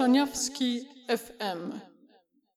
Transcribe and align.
Szaniawski 0.00 0.80
FM. 1.08 1.72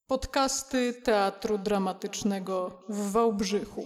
Podcasty 0.08 0.94
Teatru 0.94 1.58
Dramatycznego 1.58 2.84
w 2.90 3.12
Wałbrzychu. 3.12 3.86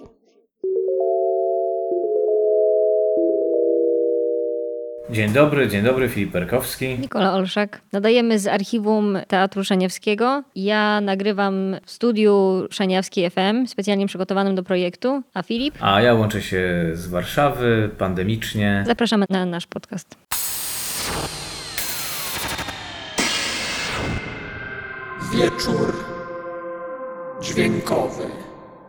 Dzień 5.10 5.32
dobry, 5.32 5.68
dzień 5.68 5.84
dobry, 5.84 6.10
Filip 6.10 6.32
Perkowski. 6.32 7.00
Nikola 7.00 7.34
Olszak. 7.34 7.82
Nadajemy 7.94 8.40
z 8.40 8.48
archiwum 8.48 9.18
Teatru 9.28 9.64
Szaniawskiego. 9.64 10.44
Ja 10.56 11.02
nagrywam 11.02 11.76
w 11.86 11.92
studiu 11.92 12.64
Szaniawski 12.72 13.30
FM, 13.30 13.68
specjalnie 13.68 14.08
przygotowanym 14.08 14.56
do 14.56 14.64
projektu. 14.64 15.22
A 15.34 15.44
Filip? 15.44 15.76
A 15.82 16.02
ja 16.02 16.14
łączę 16.14 16.42
się 16.42 16.90
z 16.94 17.08
Warszawy, 17.08 17.90
pandemicznie. 17.98 18.84
Zapraszamy 18.88 19.26
na 19.30 19.46
nasz 19.46 19.68
podcast. 19.68 20.27
Wieczór 25.38 25.94
dźwiękowy. 27.42 28.24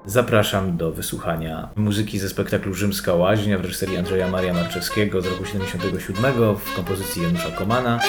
Zapraszam 0.05 0.77
do 0.77 0.93
wysłuchania 0.93 1.69
muzyki 1.77 2.19
ze 2.19 2.29
spektaklu 2.29 2.75
Rzymska 2.75 3.15
Łaźnia 3.15 3.59
w 3.59 3.61
reżyserii 3.61 3.97
Andrzeja 3.97 4.29
Maria 4.29 4.55
Marczewskiego 4.55 5.23
z 5.23 5.27
roku 5.27 5.45
77 5.45 6.57
w 6.57 6.75
kompozycji 6.75 7.23
Janusza 7.23 7.51
Komana. 7.51 8.01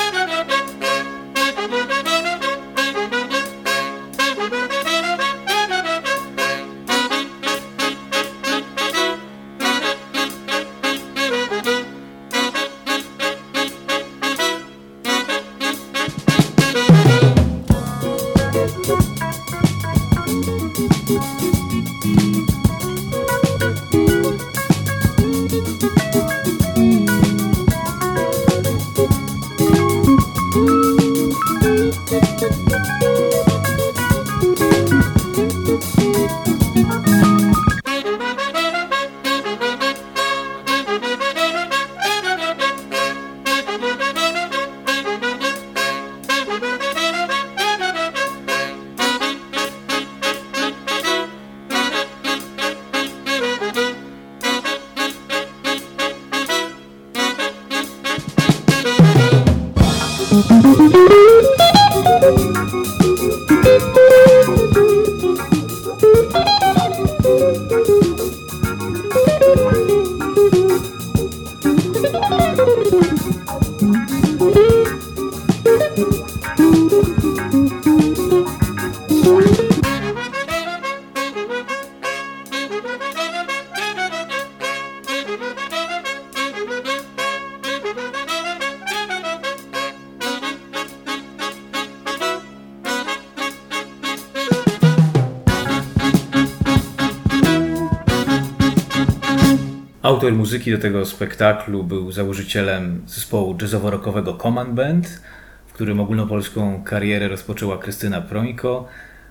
Autor 100.10 100.34
muzyki 100.34 100.72
do 100.72 100.78
tego 100.78 101.06
spektaklu 101.06 101.84
był 101.84 102.12
założycielem 102.12 103.02
zespołu 103.08 103.56
jazzowo-rockowego 103.56 104.38
Command 104.42 104.74
Band, 104.74 105.22
w 105.68 105.74
którym 105.74 106.00
ogólnopolską 106.00 106.84
karierę 106.84 107.28
rozpoczęła 107.28 107.78
Krystyna 107.78 108.22
Prońko. 108.22 108.88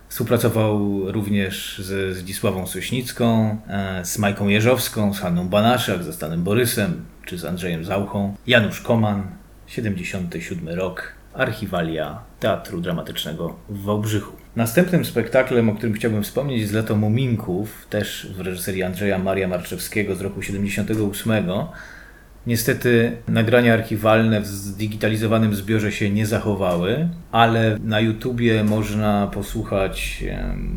Współpracował 0.09 1.03
również 1.13 1.79
ze 1.79 2.15
Zdzisławą 2.15 2.67
Sośnicką, 2.67 3.59
e, 3.69 4.05
z 4.05 4.19
Majką 4.19 4.49
Jeżowską, 4.49 5.15
z 5.15 5.21
Hanną 5.21 5.49
Banaszak, 5.49 6.03
ze 6.05 6.13
Stanem 6.13 6.43
Borysem 6.43 7.05
czy 7.27 7.39
z 7.39 7.45
Andrzejem 7.45 7.85
Zauchą. 7.85 8.35
Janusz 8.47 8.81
Koman, 8.81 9.27
77 9.67 10.69
rok, 10.69 11.13
archiwalia 11.35 12.19
Teatru 12.41 12.81
Dramatycznego 12.81 13.57
w 13.69 13.83
Wałbrzychu. 13.83 14.37
Następnym 14.59 15.05
spektaklem, 15.05 15.69
o 15.69 15.75
którym 15.75 15.95
chciałbym 15.95 16.23
wspomnieć, 16.23 16.61
jest 16.61 16.73
Lato 16.73 16.97
Muminków, 16.97 17.87
też 17.91 18.33
w 18.37 18.41
reżyserii 18.41 18.83
Andrzeja 18.83 19.19
Maria 19.19 19.49
Marczewskiego 19.49 20.15
z 20.15 20.21
roku 20.21 20.43
78. 20.43 21.33
Niestety 22.47 23.17
nagrania 23.29 23.75
archiwalne 23.75 24.41
w 24.41 24.47
zdigitalizowanym 24.47 25.55
zbiorze 25.55 25.93
się 25.93 26.11
nie 26.11 26.27
zachowały, 26.27 27.09
ale 27.33 27.79
na 27.85 28.01
YouTubie 28.01 28.65
można 28.65 29.27
posłuchać 29.27 30.25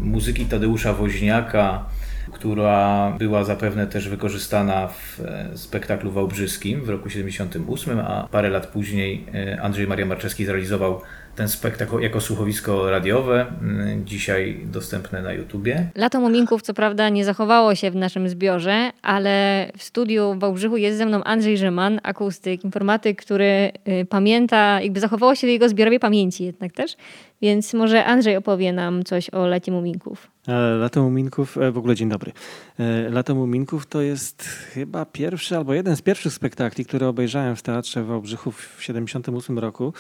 muzyki 0.02 0.46
Tadeusza 0.46 0.94
Woźniaka, 0.94 1.86
która 2.32 3.12
była 3.20 3.44
zapewne 3.44 3.88
też 3.88 4.10
wykorzystana 4.10 4.88
w 4.88 5.20
e, 5.20 5.58
spektaklu 5.58 6.12
wałbrzyskim 6.12 6.82
w 6.82 6.90
roku 6.90 7.10
78, 7.10 8.00
a 8.00 8.28
parę 8.32 8.50
lat 8.50 8.68
później 8.68 9.26
e, 9.34 9.62
Andrzej 9.62 9.88
Maria 9.88 10.06
Marczewski 10.06 10.46
zrealizował 10.46 11.02
ten 11.36 11.50
spektakl 11.50 12.00
jako 12.00 12.22
słuchowisko 12.22 12.92
radiowe, 12.92 13.46
mm, 13.62 14.06
dzisiaj 14.06 14.60
dostępne 14.66 15.22
na 15.22 15.34
YouTubie. 15.34 15.90
Lato 15.96 16.20
Muminków 16.20 16.62
co 16.62 16.74
prawda 16.74 17.10
nie 17.10 17.26
zachowało 17.26 17.76
się 17.76 17.92
w 17.92 17.96
naszym 17.96 18.30
zbiorze, 18.30 18.92
ale 19.02 19.68
w 19.78 19.84
studiu 19.84 20.34
w 20.34 20.40
Wałbrzychu 20.40 20.78
jest 20.78 20.98
ze 20.98 21.06
mną 21.06 21.24
Andrzej 21.24 21.58
Rzyman, 21.58 22.00
akustyk, 22.04 22.64
informatyk, 22.64 23.22
który 23.22 23.72
y, 23.88 24.06
pamięta, 24.06 24.82
jakby 24.82 25.00
zachowało 25.00 25.36
się 25.36 25.48
w 25.48 25.50
jego 25.50 25.70
zbiorowej 25.70 26.00
pamięci 26.00 26.44
jednak 26.44 26.74
też, 26.74 26.96
więc 27.42 27.74
może 27.74 28.06
Andrzej 28.06 28.38
opowie 28.38 28.74
nam 28.74 29.04
coś 29.04 29.30
o 29.30 29.48
Lacie 29.48 29.72
Muminków. 29.72 30.32
E, 30.48 30.76
Lato 30.76 31.04
Muminków, 31.04 31.58
e, 31.58 31.72
w 31.72 31.78
ogóle 31.78 31.96
dzień 31.96 32.10
dobry. 32.10 32.32
E, 32.80 33.10
Lato 33.10 33.36
Muminków 33.36 33.86
to 33.86 34.02
jest 34.02 34.44
chyba 34.44 35.06
pierwszy 35.06 35.58
albo 35.58 35.74
jeden 35.74 35.96
z 35.96 36.02
pierwszych 36.02 36.34
spektakli, 36.34 36.86
które 36.86 37.08
obejrzałem 37.08 37.56
w 37.56 37.62
Teatrze 37.62 38.04
w 38.04 38.08
Wałbrzychu 38.08 38.52
w 38.52 38.78
1978 38.78 39.60
roku. 39.60 39.94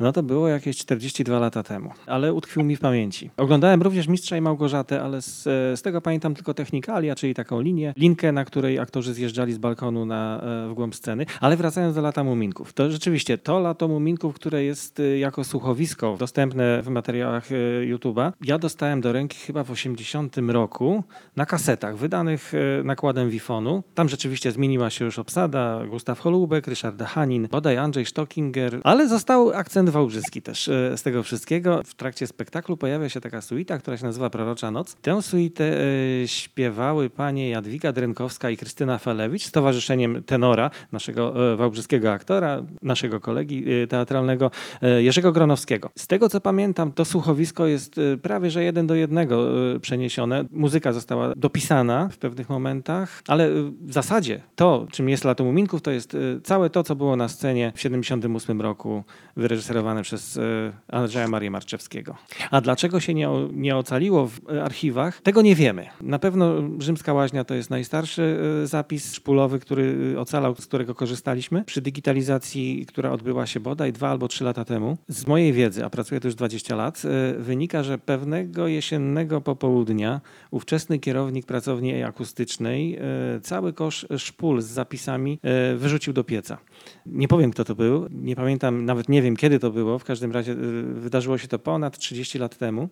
No 0.00 0.12
to 0.12 0.22
było 0.22 0.48
jakieś 0.48 0.76
42 0.76 1.38
lata 1.38 1.62
temu, 1.62 1.90
ale 2.06 2.32
utkwił 2.32 2.62
mi 2.62 2.76
w 2.76 2.80
pamięci. 2.80 3.30
Oglądałem 3.36 3.82
również 3.82 4.08
Mistrza 4.08 4.36
i 4.36 4.40
Małgorzatę, 4.40 5.02
ale 5.02 5.22
z, 5.22 5.42
z 5.78 5.82
tego 5.82 6.00
pamiętam 6.00 6.34
tylko 6.34 6.54
technikalia, 6.54 7.14
czyli 7.14 7.34
taką 7.34 7.60
linię, 7.60 7.94
linkę, 7.96 8.32
na 8.32 8.44
której 8.44 8.78
aktorzy 8.78 9.14
zjeżdżali 9.14 9.52
z 9.52 9.58
balkonu 9.58 10.06
na, 10.06 10.40
w 10.68 10.74
głąb 10.74 10.94
sceny. 10.94 11.26
Ale 11.40 11.56
wracając 11.56 11.94
do 11.94 12.00
Lata 12.00 12.24
Muminków, 12.24 12.72
to 12.72 12.90
rzeczywiście 12.90 13.38
to 13.38 13.60
Lato 13.60 13.88
Muminków, 13.88 14.34
które 14.34 14.64
jest 14.64 15.02
jako 15.18 15.44
słuchowisko 15.44 16.16
dostępne 16.18 16.82
w 16.82 16.88
materiałach 16.88 17.48
YouTube'a, 17.86 18.32
ja 18.44 18.58
dostałem 18.58 19.00
do 19.00 19.12
ręki 19.12 19.38
chyba 19.38 19.64
w 19.64 19.70
80 19.70 20.36
roku 20.48 21.04
na 21.36 21.46
kasetach 21.46 21.96
wydanych 21.96 22.52
nakładem 22.84 23.30
Wifonu. 23.30 23.82
Tam 23.94 24.08
rzeczywiście 24.08 24.52
zmieniła 24.52 24.90
się 24.90 25.04
już 25.04 25.18
obsada, 25.18 25.80
Gustaw 25.86 26.20
Holubek, 26.20 26.66
Ryszard 26.66 27.02
Hanin, 27.02 27.48
bodaj 27.50 27.76
Andrzej 27.76 28.06
Stockinger, 28.06 28.80
ale 28.84 29.08
został 29.08 29.50
akcent 29.50 29.89
wałbrzyski 29.90 30.42
też 30.42 30.68
e, 30.68 30.96
z 30.96 31.02
tego 31.02 31.22
wszystkiego. 31.22 31.82
W 31.84 31.94
trakcie 31.94 32.26
spektaklu 32.26 32.76
pojawia 32.76 33.08
się 33.08 33.20
taka 33.20 33.40
suita, 33.40 33.78
która 33.78 33.96
się 33.96 34.04
nazywa 34.04 34.30
Prorocza 34.30 34.70
Noc. 34.70 34.96
Tę 35.02 35.22
suitę 35.22 35.64
e, 35.64 36.28
śpiewały 36.28 37.10
panie 37.10 37.50
Jadwiga 37.50 37.92
Drenkowska 37.92 38.50
i 38.50 38.56
Krystyna 38.56 38.98
Falewicz 38.98 39.44
z 39.44 39.50
towarzyszeniem 39.50 40.22
tenora, 40.22 40.70
naszego 40.92 41.52
e, 41.52 41.56
wałbrzyskiego 41.56 42.12
aktora, 42.12 42.62
naszego 42.82 43.20
kolegi 43.20 43.64
teatralnego 43.88 44.50
Jerzego 44.98 45.32
Gronowskiego. 45.32 45.90
Z 45.98 46.06
tego 46.06 46.28
co 46.28 46.40
pamiętam, 46.40 46.92
to 46.92 47.04
słuchowisko 47.04 47.66
jest 47.66 48.00
prawie 48.22 48.50
że 48.50 48.64
jeden 48.64 48.86
do 48.86 48.94
jednego 48.94 49.48
przeniesione. 49.80 50.44
Muzyka 50.50 50.92
została 50.92 51.34
dopisana 51.36 52.08
w 52.08 52.18
pewnych 52.18 52.48
momentach, 52.48 53.22
ale 53.28 53.50
w 53.80 53.92
zasadzie 53.92 54.40
to, 54.56 54.86
czym 54.92 55.08
jest 55.08 55.24
Lato 55.24 55.44
Muminków, 55.44 55.82
to 55.82 55.90
jest 55.90 56.16
całe 56.42 56.70
to, 56.70 56.82
co 56.82 56.96
było 56.96 57.16
na 57.16 57.28
scenie 57.28 57.72
w 57.74 57.80
78 57.80 58.60
roku 58.60 59.04
wyreżyserowane 59.36 59.79
przez 60.02 60.36
e, 60.36 60.42
Andrzeja 60.88 61.28
Marię 61.28 61.50
Marczewskiego. 61.50 62.16
A 62.50 62.60
dlaczego 62.60 63.00
się 63.00 63.14
nie, 63.14 63.28
nie 63.52 63.76
ocaliło 63.76 64.26
w 64.26 64.40
archiwach, 64.62 65.20
tego 65.20 65.42
nie 65.42 65.54
wiemy. 65.54 65.86
Na 66.00 66.18
pewno 66.18 66.54
Rzymska 66.78 67.12
Łaźnia 67.12 67.44
to 67.44 67.54
jest 67.54 67.70
najstarszy 67.70 68.40
e, 68.62 68.66
zapis 68.66 69.14
szpulowy, 69.14 69.58
który 69.58 70.14
e, 70.14 70.20
ocalał, 70.20 70.54
z 70.54 70.66
którego 70.66 70.94
korzystaliśmy 70.94 71.64
przy 71.64 71.80
digitalizacji, 71.80 72.86
która 72.86 73.12
odbyła 73.12 73.46
się 73.46 73.60
bodaj 73.60 73.92
dwa 73.92 74.08
albo 74.10 74.28
trzy 74.28 74.44
lata 74.44 74.64
temu. 74.64 74.96
Z 75.08 75.26
mojej 75.26 75.52
wiedzy, 75.52 75.84
a 75.84 75.90
pracuję 75.90 76.20
tu 76.20 76.28
już 76.28 76.34
20 76.34 76.76
lat, 76.76 77.02
wynika, 77.38 77.82
że 77.82 77.98
pewnego 77.98 78.68
jesiennego 78.68 79.40
popołudnia 79.40 80.20
ówczesny 80.50 80.98
kierownik 80.98 81.46
pracowni 81.46 82.02
akustycznej 82.02 82.98
cały 83.42 83.72
kosz 83.72 84.06
szpul 84.18 84.62
z 84.62 84.66
zapisami 84.66 85.38
wyrzucił 85.76 86.12
do 86.12 86.24
pieca. 86.24 86.58
Nie 87.06 87.28
powiem, 87.28 87.50
kto 87.50 87.64
to 87.64 87.74
był, 87.74 88.06
nie 88.10 88.36
pamiętam, 88.36 88.84
nawet 88.84 89.08
nie 89.08 89.22
wiem, 89.22 89.36
kiedy 89.36 89.58
to 89.60 89.70
było. 89.70 89.98
W 89.98 90.04
każdym 90.04 90.32
razie 90.32 90.52
y, 90.52 90.82
wydarzyło 90.82 91.38
się 91.38 91.48
to 91.48 91.58
ponad 91.58 91.98
30 91.98 92.38
lat 92.38 92.56
temu. 92.56 92.88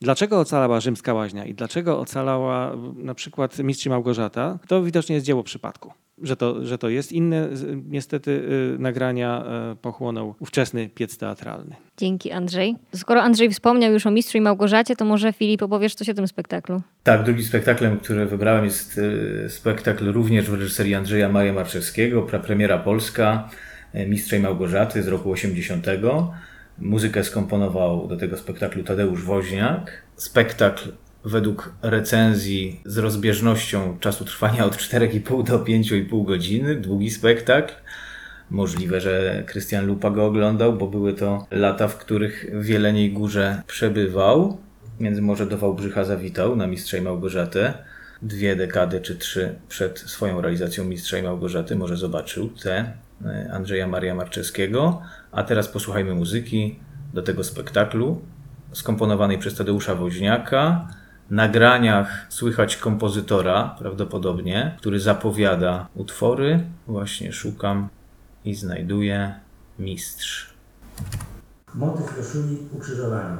Dlaczego 0.00 0.40
ocalała 0.40 0.80
rzymska 0.80 1.14
łaźnia 1.14 1.44
i 1.44 1.54
dlaczego 1.54 2.00
ocalała 2.00 2.76
na 2.96 3.14
przykład 3.14 3.58
Mistrz 3.58 3.86
Małgorzata, 3.86 4.58
to 4.68 4.82
widocznie 4.82 5.14
jest 5.14 5.26
dzieło 5.26 5.42
przypadku. 5.42 5.92
Że 6.22 6.36
to, 6.36 6.64
że 6.64 6.78
to 6.78 6.88
jest. 6.88 7.12
Inne 7.12 7.48
niestety 7.88 8.30
y, 8.30 8.78
nagrania 8.78 9.44
y, 9.72 9.76
pochłonął 9.76 10.34
ówczesny 10.40 10.88
piec 10.88 11.18
teatralny. 11.18 11.76
Dzięki 11.96 12.32
Andrzej. 12.32 12.76
Skoro 12.94 13.22
Andrzej 13.22 13.50
wspomniał 13.50 13.92
już 13.92 14.06
o 14.06 14.10
Mistrzu 14.10 14.38
i 14.38 14.40
Małgorzacie, 14.40 14.96
to 14.96 15.04
może 15.04 15.32
Filip 15.32 15.62
opowiesz 15.62 15.94
coś 15.94 16.08
o 16.08 16.14
tym 16.14 16.28
spektaklu. 16.28 16.82
Tak, 17.02 17.24
drugim 17.24 17.44
spektaklem, 17.44 17.98
który 17.98 18.26
wybrałem 18.26 18.64
jest 18.64 19.00
spektakl 19.48 20.12
również 20.12 20.50
w 20.50 20.54
reżyserii 20.54 20.94
Andrzeja 20.94 21.28
Maria 21.28 21.52
Marczewskiego, 21.52 22.22
prapremiera 22.22 22.78
polska, 22.78 23.48
Mistrza 24.06 24.36
i 24.36 24.40
Małgorzaty 24.40 25.02
z 25.02 25.08
roku 25.08 25.30
80. 25.30 25.86
Muzykę 26.78 27.24
skomponował 27.24 28.08
do 28.08 28.16
tego 28.16 28.36
spektaklu 28.36 28.84
Tadeusz 28.84 29.24
Woźniak. 29.24 30.02
Spektakl 30.16 30.92
według 31.24 31.74
recenzji 31.82 32.80
z 32.84 32.98
rozbieżnością 32.98 33.98
czasu 34.00 34.24
trwania 34.24 34.64
od 34.64 34.76
4,5 34.76 35.44
do 35.44 35.58
5,5 35.58 36.24
godziny, 36.24 36.74
długi 36.74 37.10
spektakl. 37.10 37.74
Możliwe, 38.50 39.00
że 39.00 39.42
Krystian 39.46 39.86
Lupa 39.86 40.10
go 40.10 40.26
oglądał, 40.26 40.72
bo 40.72 40.86
były 40.86 41.14
to 41.14 41.46
lata, 41.50 41.88
w 41.88 41.96
których 41.96 42.46
w 42.52 42.68
Jeleniej 42.68 43.12
Górze 43.12 43.62
przebywał. 43.66 44.58
Więc 45.00 45.20
może 45.20 45.46
do 45.46 45.58
Wałbrzycha 45.58 46.04
zawitał 46.04 46.56
na 46.56 46.66
Mistrza 46.66 46.96
i 46.96 47.00
Małgorzatę. 47.00 47.74
Dwie 48.22 48.56
dekady 48.56 49.00
czy 49.00 49.16
trzy 49.16 49.54
przed 49.68 49.98
swoją 49.98 50.40
realizacją 50.40 50.84
Mistrza 50.84 51.18
i 51.18 51.22
Małgorzaty 51.22 51.76
może 51.76 51.96
zobaczył 51.96 52.50
e, 52.66 52.92
Andrzeja 53.52 53.86
Maria 53.86 54.14
Marczewskiego. 54.14 55.02
A 55.32 55.42
teraz 55.42 55.68
posłuchajmy 55.68 56.14
muzyki 56.14 56.78
do 57.14 57.22
tego 57.22 57.44
spektaklu 57.44 58.20
skomponowanej 58.72 59.38
przez 59.38 59.54
Tadeusza 59.54 59.94
Woźniaka. 59.94 60.88
Nagraniach 61.30 62.26
słychać 62.28 62.76
kompozytora, 62.76 63.76
prawdopodobnie, 63.78 64.76
który 64.78 65.00
zapowiada 65.00 65.86
utwory. 65.94 66.64
Właśnie 66.86 67.32
szukam 67.32 67.88
i 68.44 68.54
znajduję 68.54 69.34
mistrz. 69.78 70.54
Motyw 71.74 72.16
koszuli 72.16 72.58
ukrzyżowania. 72.72 73.38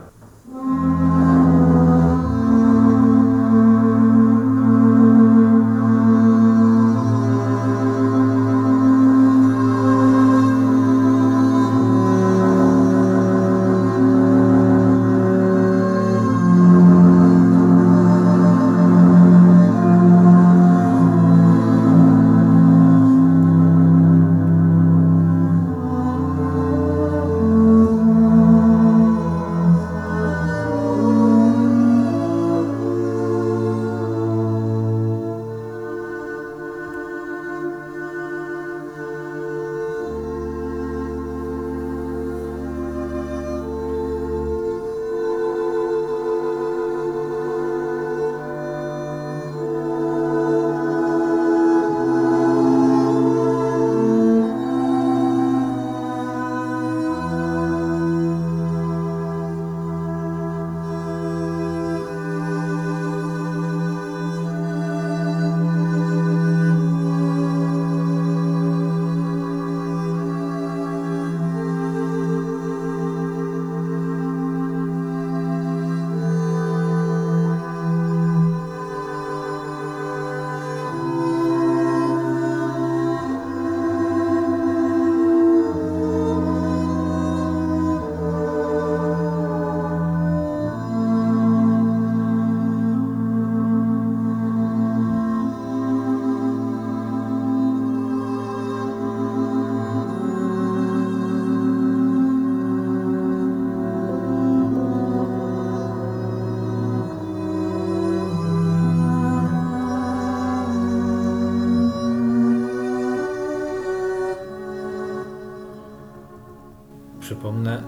Przypomnę, 117.34 117.82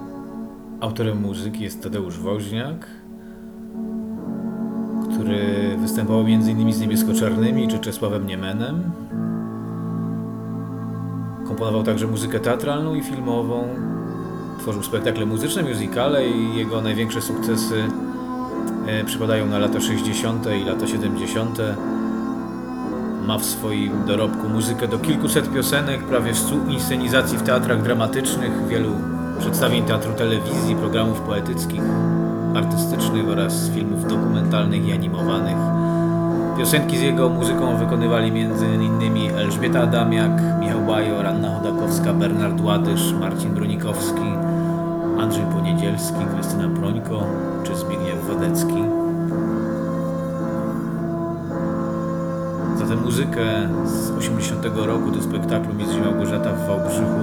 autorem 0.80 1.20
muzyki 1.20 1.64
jest 1.64 1.82
Tadeusz 1.82 2.18
Woźniak, 2.18 2.86
który 5.12 5.76
występował 5.80 6.20
m.in. 6.20 6.72
z 6.72 6.80
Niebiesko-Czarnymi 6.80 7.68
czy 7.68 7.78
Czesławem 7.78 8.26
Niemenem. 8.26 8.82
Komponował 11.46 11.82
także 11.82 12.06
muzykę 12.06 12.40
teatralną 12.40 12.94
i 12.94 13.02
filmową. 13.02 13.68
Tworzył 14.58 14.82
spektakle 14.82 15.26
muzyczne, 15.26 15.62
musicale 15.62 16.28
i 16.28 16.56
jego 16.56 16.82
największe 16.82 17.22
sukcesy 17.22 17.84
e, 18.86 19.04
przypadają 19.04 19.46
na 19.46 19.58
lata 19.58 19.80
60. 19.80 20.46
i 20.62 20.64
lata 20.64 20.86
70. 20.86 21.58
Ma 23.26 23.38
w 23.38 23.44
swoim 23.44 23.92
dorobku 24.06 24.48
muzykę 24.48 24.88
do 24.88 24.98
kilkuset 24.98 25.52
piosenek, 25.52 26.02
prawie 26.02 26.34
stu 26.34 26.54
inscenizacji 26.68 27.38
w 27.38 27.42
teatrach 27.42 27.82
dramatycznych, 27.82 28.66
wielu 28.68 28.90
przedstawień 29.38 29.84
teatru 29.84 30.12
telewizji, 30.12 30.76
programów 30.76 31.20
poetyckich, 31.20 31.82
artystycznych 32.54 33.28
oraz 33.28 33.70
filmów 33.70 34.08
dokumentalnych 34.08 34.88
i 34.88 34.92
animowanych. 34.92 35.56
Piosenki 36.58 36.98
z 36.98 37.00
jego 37.00 37.28
muzyką 37.28 37.76
wykonywali 37.76 38.28
m.in. 38.28 39.36
Elżbieta 39.36 39.80
Adamiak, 39.80 40.60
Michał 40.60 40.80
Bajor, 40.80 41.26
Anna 41.26 41.54
Chodakowska, 41.54 42.12
Bernard 42.12 42.60
Ładysz, 42.60 43.12
Marcin 43.20 43.54
Bronikowski, 43.54 44.32
Andrzej 45.18 45.44
Poniedzielski, 45.44 46.18
Krystyna 46.34 46.68
Prońko 46.68 47.22
czy 47.64 47.76
Zbigniew 47.76 48.26
Wodecki. 48.26 48.84
Za 52.78 52.86
tę 52.86 52.96
muzykę 52.96 53.68
z 53.84 54.10
80 54.10 54.66
roku 54.74 55.10
do 55.10 55.22
spektaklu 55.22 55.74
Mistrz 55.74 55.98
Małgorzata 56.04 56.52
w 56.52 56.66
Wałbrzychu 56.66 57.20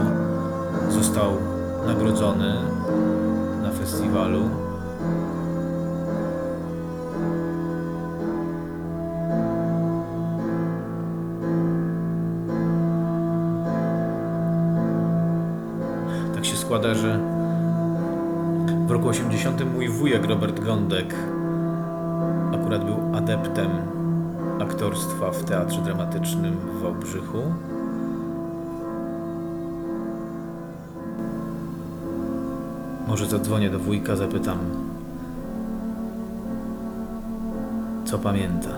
został 0.90 1.53
nagrodzony 1.88 2.56
na 3.62 3.72
festiwalu. 3.72 4.50
Tak 16.36 16.46
się 16.46 16.58
składa, 16.58 16.96
że 16.96 17.20
w 18.88 18.92
roku 18.92 19.08
80 19.08 19.74
mój 19.74 19.90
wujek 19.90 20.26
Robert 20.26 20.60
Gądek 20.60 21.16
akurat 22.54 22.86
był 22.86 23.16
adeptem 23.16 23.70
aktorstwa 24.62 25.32
w 25.32 25.44
Teatrze 25.44 25.82
Dramatycznym 25.82 26.56
w 26.56 26.82
Wałbrzychu. 26.82 27.44
Może 33.14 33.26
zadzwonię 33.26 33.70
do 33.70 33.80
wujka, 33.80 34.16
zapytam, 34.16 34.60
co 38.06 38.20
pamięta. 38.20 38.70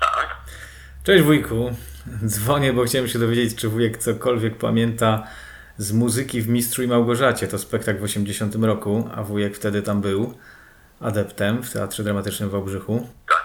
Tak. 0.00 0.36
Cześć 1.04 1.24
wujku. 1.24 1.70
Dzwonię, 2.26 2.72
bo 2.72 2.84
chciałem 2.84 3.08
się 3.08 3.18
dowiedzieć, 3.18 3.54
czy 3.54 3.68
wujek 3.68 3.98
cokolwiek 3.98 4.58
pamięta 4.58 5.26
z 5.78 5.92
muzyki 5.92 6.42
w 6.42 6.48
Mistrzu 6.48 6.82
i 6.82 6.86
Małgorzacie. 6.86 7.48
To 7.48 7.58
spektakl 7.58 8.00
w 8.00 8.02
80 8.02 8.54
roku, 8.54 9.08
a 9.14 9.22
wujek 9.22 9.56
wtedy 9.56 9.82
tam 9.82 10.00
był 10.00 10.34
adeptem 11.00 11.62
w 11.62 11.72
Teatrze 11.72 12.04
Dramatycznym 12.04 12.48
w 12.48 12.52
Wałbrzychu. 12.52 13.08
Tak. 13.28 13.38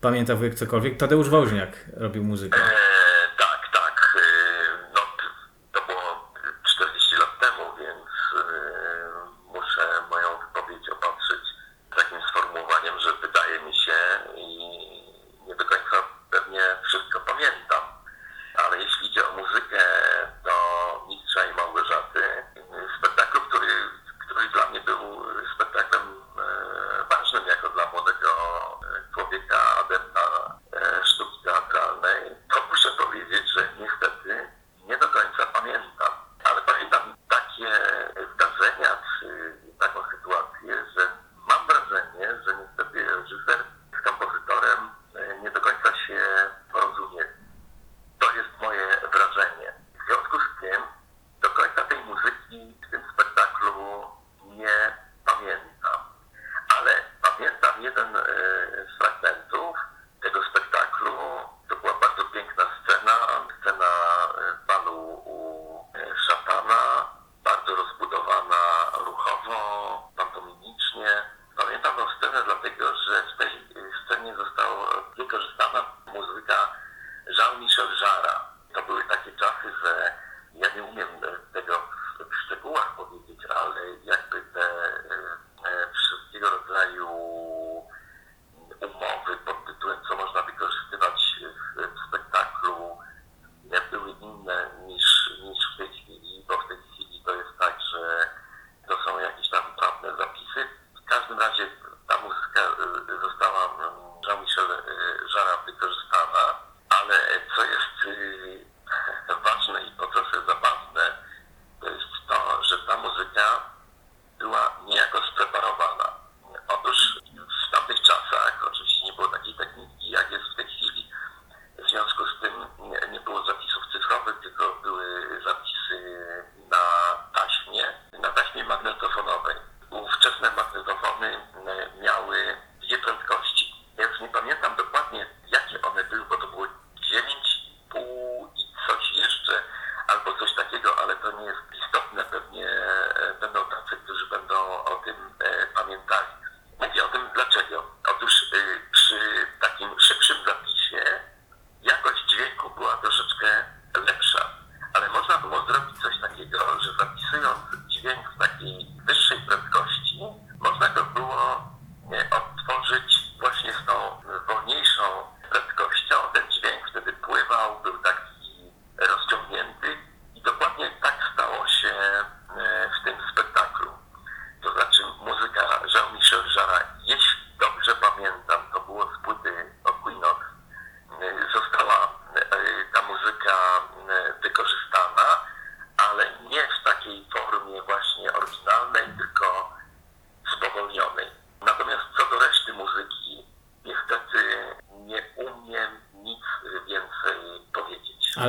Pamięta 0.00 0.36
wujek 0.36 0.54
cokolwiek? 0.54 0.96
Tadeusz 0.96 1.28
Woźniak 1.28 1.90
robił 1.96 2.24
muzykę. 2.24 2.58
E, 2.58 2.89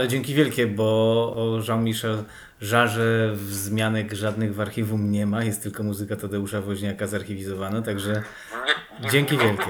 ale 0.01 0.07
dzięki 0.07 0.33
wielkie, 0.33 0.67
bo 0.67 1.59
Jean-Michel 1.67 2.23
Żarze 2.61 3.31
wzmianek 3.35 4.13
żadnych 4.13 4.55
w 4.55 4.59
archiwum 4.59 5.11
nie 5.11 5.25
ma, 5.25 5.43
jest 5.43 5.63
tylko 5.63 5.83
muzyka 5.83 6.15
Tadeusza 6.15 6.61
Woźniaka 6.61 7.07
zarchiwizowana, 7.07 7.81
także 7.81 8.23
dzięki 9.11 9.37
wielkie. 9.37 9.65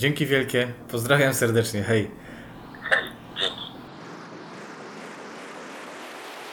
Dzięki 0.00 0.26
wielkie, 0.26 0.72
pozdrawiam 0.90 1.34
serdecznie, 1.34 1.82
hej. 1.82 2.10
Hej, 2.90 3.04
dzięki. 3.40 3.62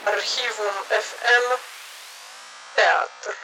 Archiwum 0.06 0.74
FM 0.90 1.58
Teatr. 2.76 3.36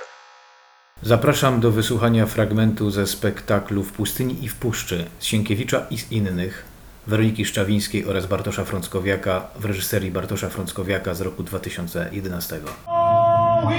Zapraszam 1.03 1.61
do 1.61 1.71
wysłuchania 1.71 2.27
fragmentu 2.27 2.91
ze 2.91 3.07
spektaklu 3.07 3.83
W 3.83 3.93
pustyni 3.93 4.45
i 4.45 4.49
w 4.49 4.55
puszczy 4.55 5.05
Sienkiewicza 5.21 5.87
i 5.91 5.99
z 5.99 6.13
innych 6.13 6.65
Weroniki 7.07 7.45
Szczawińskiej 7.45 8.07
oraz 8.07 8.27
Bartosza 8.27 8.65
Frąckowiaka 8.65 9.49
w 9.57 9.65
reżyserii 9.65 10.11
Bartosza 10.11 10.49
Frąckowiaka 10.49 11.15
z 11.15 11.21
roku 11.21 11.43
2011. 11.43 12.61
Oh, 12.87 13.71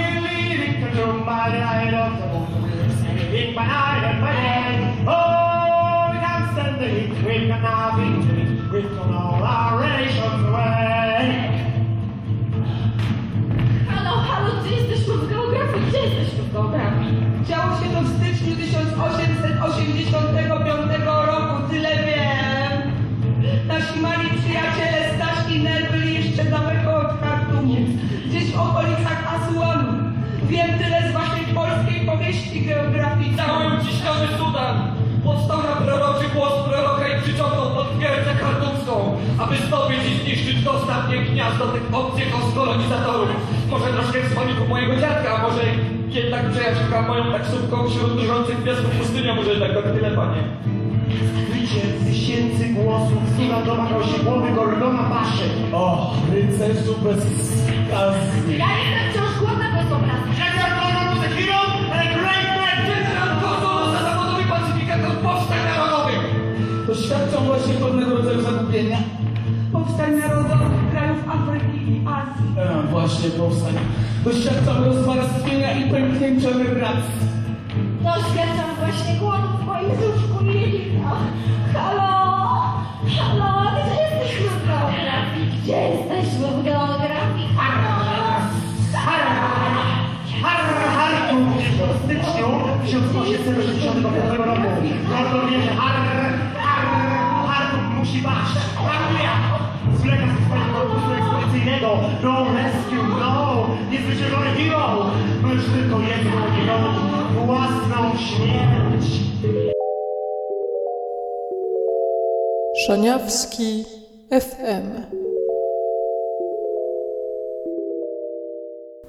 Oh, 6.87 6.91
we 7.25 7.33
can 7.33 7.47
now 7.63 7.97
be 7.97 8.05
we've 8.69 8.85
thrown 8.93 9.09
all 9.13 9.41
our 9.41 9.81
relations 9.81 10.45
away. 10.45 11.49
Halo, 13.89 14.13
halo, 14.27 14.49
gdzie 14.61 14.71
jesteśmy 14.75 15.13
w 15.13 15.29
geografii? 15.29 15.81
Gdzie 15.89 15.99
jesteśmy 15.99 16.43
w 16.43 16.53
geografii? 16.53 17.15
Działo 17.47 17.71
się 17.79 17.85
to 17.93 18.01
w 18.01 18.07
styczniu 18.17 18.55
1885 18.55 21.05
roku, 21.05 21.69
tyle 21.69 21.89
wiem. 22.05 22.73
Nasi 23.67 23.99
mali 23.99 24.29
przyjaciele 24.29 24.99
Staś 25.15 25.37
i 25.55 25.59
Nel 25.63 25.91
byli 25.91 26.13
jeszcze 26.13 26.43
daleko 26.45 26.95
od 26.97 27.19
Chartumu, 27.21 27.75
gdzieś 28.27 28.51
w 28.51 28.59
okolicach 28.59 29.33
Asuanu. 29.35 29.93
Wiem 30.43 30.79
tyle 30.79 31.09
z 31.09 31.13
waszej 31.13 31.45
polskiej 31.55 32.05
powieści 32.05 32.65
geograficznej. 32.65 33.37
Cały 33.37 33.65
uciśniony 33.77 34.27
Sudan 34.37 34.75
powstał 35.23 35.57
na 35.57 35.75
proroczy 35.75 36.25
głos 36.35 36.64
kartumską, 38.45 38.93
aby 39.43 39.55
zdobyć 39.67 40.01
i 40.11 40.13
zniszczyć 40.21 40.57
to 40.65 40.71
ostatnie 40.79 41.17
gniazdo 41.17 41.65
tych 41.67 41.85
obcych 41.91 42.29
kolonizatorów. 42.55 43.29
Może 43.71 43.85
troszkę 43.85 44.19
w 44.21 44.33
słoniku 44.33 44.63
mojego 44.69 44.95
dziadka, 44.95 45.27
a 45.35 45.41
może 45.47 45.63
jednak 46.09 46.51
przejażdżka 46.51 47.01
moją 47.01 47.23
taksówką 47.31 47.89
wśród 47.89 48.11
dużących 48.21 48.63
piasków 48.63 48.91
pustynia, 48.99 49.35
może 49.35 49.59
tak 49.59 49.73
to 49.73 49.81
tyle, 49.81 50.11
panie. 50.11 50.41
Wycie 51.51 51.81
tysięcy 52.07 52.63
głosów, 52.73 53.21
Sudan 53.37 53.63
domagał 53.65 54.03
się 54.03 54.23
głowy 54.23 54.51
Gordona 54.55 55.03
Paszy. 55.03 55.49
O, 55.73 56.13
rycerzu 56.33 56.95
bez 57.03 57.19
skazy. 57.87 58.57
Ja 58.57 58.67
jestem 58.85 59.24
zagubienia. 68.75 68.97
Powstań 69.71 70.15
narodowych 70.19 70.91
krajów 70.91 71.29
Afryki 71.29 71.77
i 71.91 72.01
Azji. 72.07 72.47
E, 72.57 72.87
właśnie 72.91 73.29
powstań. 73.29 73.73
Doświadczam 74.23 74.83
rozwarstwienia 74.83 75.73
i 75.73 75.89
pęknięcia 75.91 76.49
migracji. 76.49 77.25
Doświadczam 78.01 78.69
właśnie 78.79 79.15
głodu 79.19 79.47
w 79.61 79.65
moim 79.65 79.89
brzuszku 79.89 80.45
i... 80.45 80.91
Halo! 81.73 82.25
Halo, 83.17 83.71
gdzie 83.71 84.01
jesteśmy 84.01 84.47
w 84.49 84.67
geografii? 84.67 85.61
Gdzie 85.63 85.89
jesteśmy 85.89 86.47
w 86.47 86.63
geografii? 86.63 87.47
Halo! 87.57 87.95
Har, 90.43 90.59
har, 90.95 91.11
w 91.93 92.03
styczniu 92.03 92.47
1865 92.83 94.03
roku. 94.37 94.61
Gordon 95.09 95.49
wie, 95.49 95.61
że 95.61 95.69
har, 95.69 95.93
har, 95.93 96.05
har 96.05 96.14
musi 98.05 98.21
paść. 98.21 98.51
Zwleka 99.97 100.23
ze 100.27 100.45
swojego 100.45 100.73
korpusu. 100.73 101.05
No 102.23 102.45
rescue, 102.53 103.19
no! 103.19 103.67
Niezwyciężony 103.91 104.45
hero! 104.45 105.11
Już 105.53 105.63
tylko 105.65 105.99
jedną. 105.99 106.31
Własną 107.45 108.17
śmierć. 108.17 109.05
Szaniawski 112.87 113.85
FM. 114.31 115.15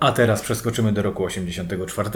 A 0.01 0.13
teraz 0.13 0.43
przeskoczymy 0.43 0.93
do 0.93 1.03
roku 1.03 1.25
84. 1.25 2.11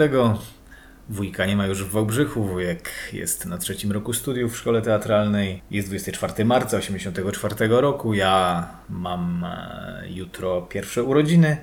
Wujka 1.11 1.45
nie 1.45 1.55
ma 1.55 1.67
już 1.67 1.83
w 1.83 1.91
Wałbrzychu, 1.91 2.43
wujek 2.43 2.89
jest 3.13 3.45
na 3.45 3.57
trzecim 3.57 3.91
roku 3.91 4.13
studiów 4.13 4.53
w 4.53 4.57
szkole 4.57 4.81
teatralnej. 4.81 5.61
Jest 5.71 5.87
24 5.87 6.45
marca 6.45 6.77
84 6.77 7.67
roku, 7.67 8.13
ja 8.13 8.67
mam 8.89 9.43
e, 9.43 10.03
jutro 10.09 10.61
pierwsze 10.61 11.03
urodziny, 11.03 11.57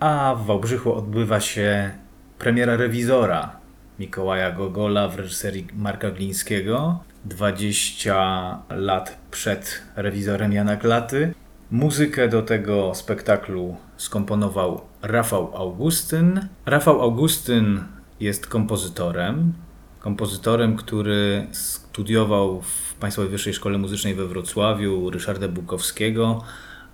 a 0.00 0.34
w 0.38 0.46
Wałbrzychu 0.46 0.94
odbywa 0.94 1.40
się 1.40 1.90
premiera 2.38 2.76
rewizora 2.76 3.56
Mikołaja 3.98 4.52
Gogola 4.52 5.08
w 5.08 5.16
reżyserii 5.16 5.66
Marka 5.76 6.10
Glińskiego. 6.10 6.98
20 7.24 8.58
lat 8.70 9.18
przed 9.30 9.82
rewizorem 9.96 10.52
Jana 10.52 10.76
Klaty. 10.76 11.34
Muzykę 11.70 12.28
do 12.28 12.42
tego 12.42 12.94
spektaklu 12.94 13.76
skomponował 13.96 14.80
Rafał 15.02 15.56
Augustyn. 15.56 16.48
Rafał 16.66 17.02
Augustyn 17.02 17.84
jest 18.24 18.46
kompozytorem. 18.46 19.52
Kompozytorem, 20.00 20.76
który 20.76 21.46
studiował 21.52 22.62
w 22.62 22.94
Państwowej 22.94 23.30
Wyższej 23.30 23.54
Szkole 23.54 23.78
Muzycznej 23.78 24.14
we 24.14 24.26
Wrocławiu 24.26 25.10
Ryszarda 25.10 25.48
Bukowskiego, 25.48 26.42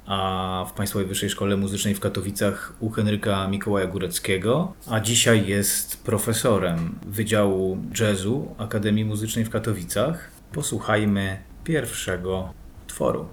a 0.07 0.67
w 0.69 0.73
Państwowej 0.73 1.09
Wyższej 1.09 1.31
Szkole 1.31 1.57
Muzycznej 1.57 1.95
w 1.95 2.01
Katowicach 2.01 2.73
u 2.81 2.91
Henryka 2.91 3.49
Mikołaja 3.49 3.87
Góreckiego, 3.87 4.73
a 4.91 5.01
dzisiaj 5.01 5.47
jest 5.47 6.05
profesorem 6.05 6.99
Wydziału 7.07 7.79
Jazzu 8.01 8.55
Akademii 8.59 9.05
Muzycznej 9.05 9.45
w 9.45 9.51
Katowicach. 9.51 10.31
Posłuchajmy 10.53 11.39
pierwszego 11.65 12.53
tworu. 12.87 13.27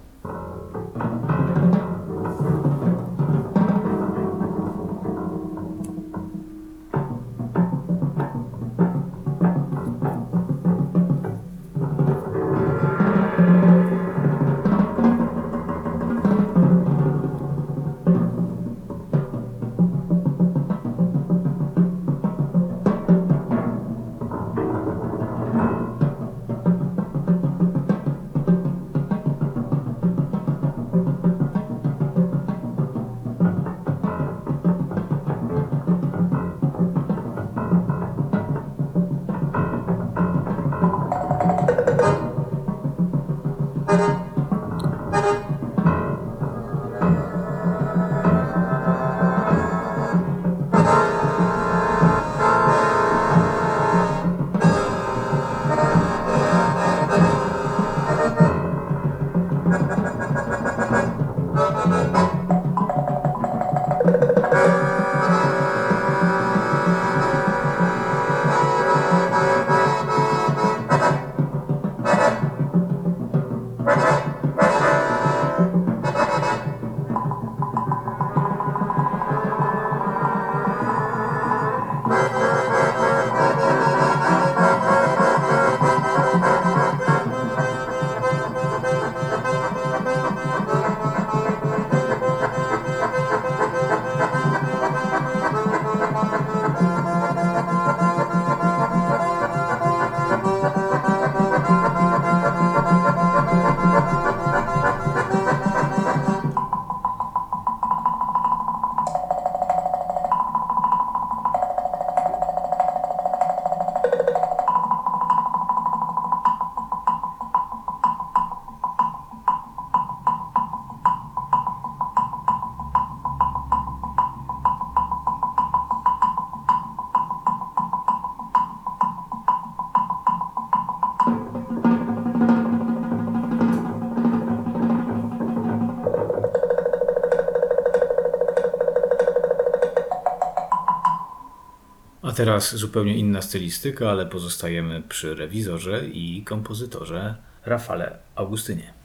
Teraz 142.38 142.76
zupełnie 142.76 143.16
inna 143.16 143.42
stylistyka, 143.42 144.10
ale 144.10 144.26
pozostajemy 144.26 145.02
przy 145.02 145.34
rewizorze 145.34 146.06
i 146.06 146.42
kompozytorze 146.44 147.34
Rafale 147.66 148.18
Augustynie. 148.34 148.97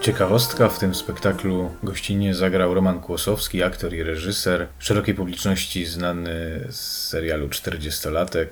Ciekawostka, 0.00 0.68
w 0.68 0.78
tym 0.78 0.94
spektaklu 0.94 1.74
gościnnie 1.82 2.34
zagrał 2.34 2.74
Roman 2.74 3.00
Kłosowski, 3.00 3.62
aktor 3.62 3.94
i 3.94 4.02
reżyser, 4.02 4.66
szerokiej 4.78 5.14
publiczności 5.14 5.86
znany 5.86 6.66
z 6.70 7.08
serialu 7.08 7.48
40-latek 7.48 8.46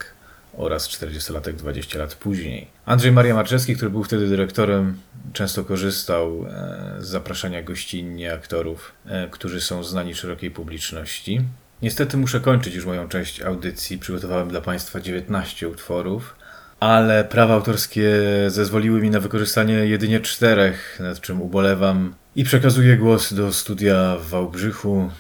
oraz 0.57 0.89
40-latek 0.89 1.53
20 1.53 1.99
lat 1.99 2.15
później. 2.15 2.67
Andrzej 2.87 3.13
Maria 3.13 3.35
Marczewski, 3.35 3.77
który 3.77 3.91
był 3.91 4.05
wtedy 4.05 4.29
dyrektorem, 4.29 4.97
często 5.33 5.65
korzystał 5.65 6.47
e, 6.47 6.97
z 6.99 7.07
zapraszania 7.07 7.63
gościnnie 7.63 8.35
aktorów, 8.35 8.93
e, 9.07 9.29
którzy 9.31 9.61
są 9.61 9.85
znani 9.85 10.15
szerokiej 10.15 10.51
publiczności. 10.51 11.41
Niestety 11.83 12.17
muszę 12.17 12.41
kończyć 12.41 12.75
już 12.75 12.87
moją 12.87 13.09
część 13.09 13.41
audycji. 13.43 13.99
Przygotowałem 13.99 14.49
dla 14.49 14.61
Państwa 14.61 15.01
19 15.01 15.69
utworów 15.69 16.37
ale 16.81 17.25
prawa 17.25 17.55
autorskie 17.55 18.13
zezwoliły 18.47 19.01
mi 19.01 19.11
na 19.11 19.21
wykorzystanie 19.21 19.75
jedynie 19.75 20.21
czterech, 20.21 20.99
nad 21.01 21.21
czym 21.21 21.43
ubolewam 21.43 22.15
i 22.37 22.45
przekazuję 22.45 22.97
głos 22.97 23.35
do 23.35 23.53
studia 23.53 24.17
w 24.17 24.29
Wałbrzychu. 24.29 25.11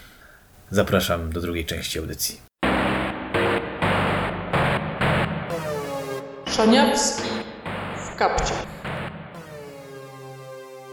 Zapraszam 0.70 1.32
do 1.32 1.40
drugiej 1.40 1.64
części 1.64 1.98
audycji. 1.98 2.40
Szaniawski 6.46 7.28
w 7.96 8.16
kapciach. 8.16 8.66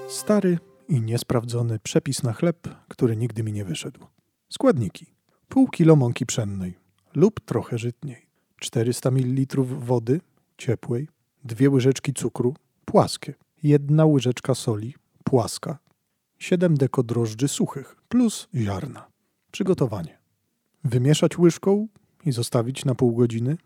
Stary 0.09 0.57
i 0.87 1.01
niesprawdzony 1.01 1.79
przepis 1.79 2.23
na 2.23 2.33
chleb, 2.33 2.67
który 2.87 3.15
nigdy 3.15 3.43
mi 3.43 3.53
nie 3.53 3.65
wyszedł. 3.65 4.05
Składniki. 4.49 5.15
Pół 5.49 5.67
kilo 5.67 5.95
mąki 5.95 6.25
pszennej 6.25 6.77
lub 7.15 7.39
trochę 7.45 7.77
żytniej. 7.77 8.25
400 8.59 9.11
ml 9.11 9.63
wody 9.63 10.19
ciepłej, 10.57 11.07
dwie 11.43 11.69
łyżeczki 11.69 12.13
cukru, 12.13 12.53
płaskie, 12.85 13.33
jedna 13.63 14.05
łyżeczka 14.05 14.55
soli, 14.55 14.95
płaska, 15.23 15.77
7 16.39 16.77
deko 16.77 17.03
drożdży 17.03 17.47
suchych 17.47 17.95
plus 18.09 18.47
ziarna. 18.55 19.07
Przygotowanie. 19.51 20.17
Wymieszać 20.83 21.37
łyżką 21.37 21.87
i 22.25 22.31
zostawić 22.31 22.85
na 22.85 22.95
pół 22.95 23.15
godziny, 23.15 23.57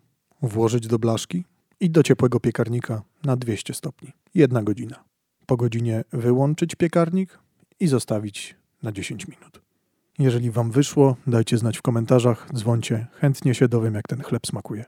włożyć 0.41 0.87
do 0.87 0.99
blaszki 0.99 1.45
i 1.79 1.89
do 1.89 2.03
ciepłego 2.03 2.39
piekarnika 2.39 3.01
na 3.23 3.35
200 3.35 3.73
stopni. 3.73 4.13
Jedna 4.35 4.63
godzina. 4.63 5.03
Po 5.45 5.57
godzinie 5.57 6.03
wyłączyć 6.13 6.75
piekarnik 6.75 7.39
i 7.79 7.87
zostawić 7.87 8.55
na 8.83 8.91
10 8.91 9.27
minut. 9.27 9.61
Jeżeli 10.19 10.51
Wam 10.51 10.71
wyszło, 10.71 11.15
dajcie 11.27 11.57
znać 11.57 11.77
w 11.77 11.81
komentarzach, 11.81 12.49
dzwoncie, 12.53 13.07
chętnie 13.13 13.55
się 13.55 13.67
dowiem, 13.67 13.95
jak 13.95 14.07
ten 14.07 14.21
chleb 14.21 14.47
smakuje. 14.47 14.85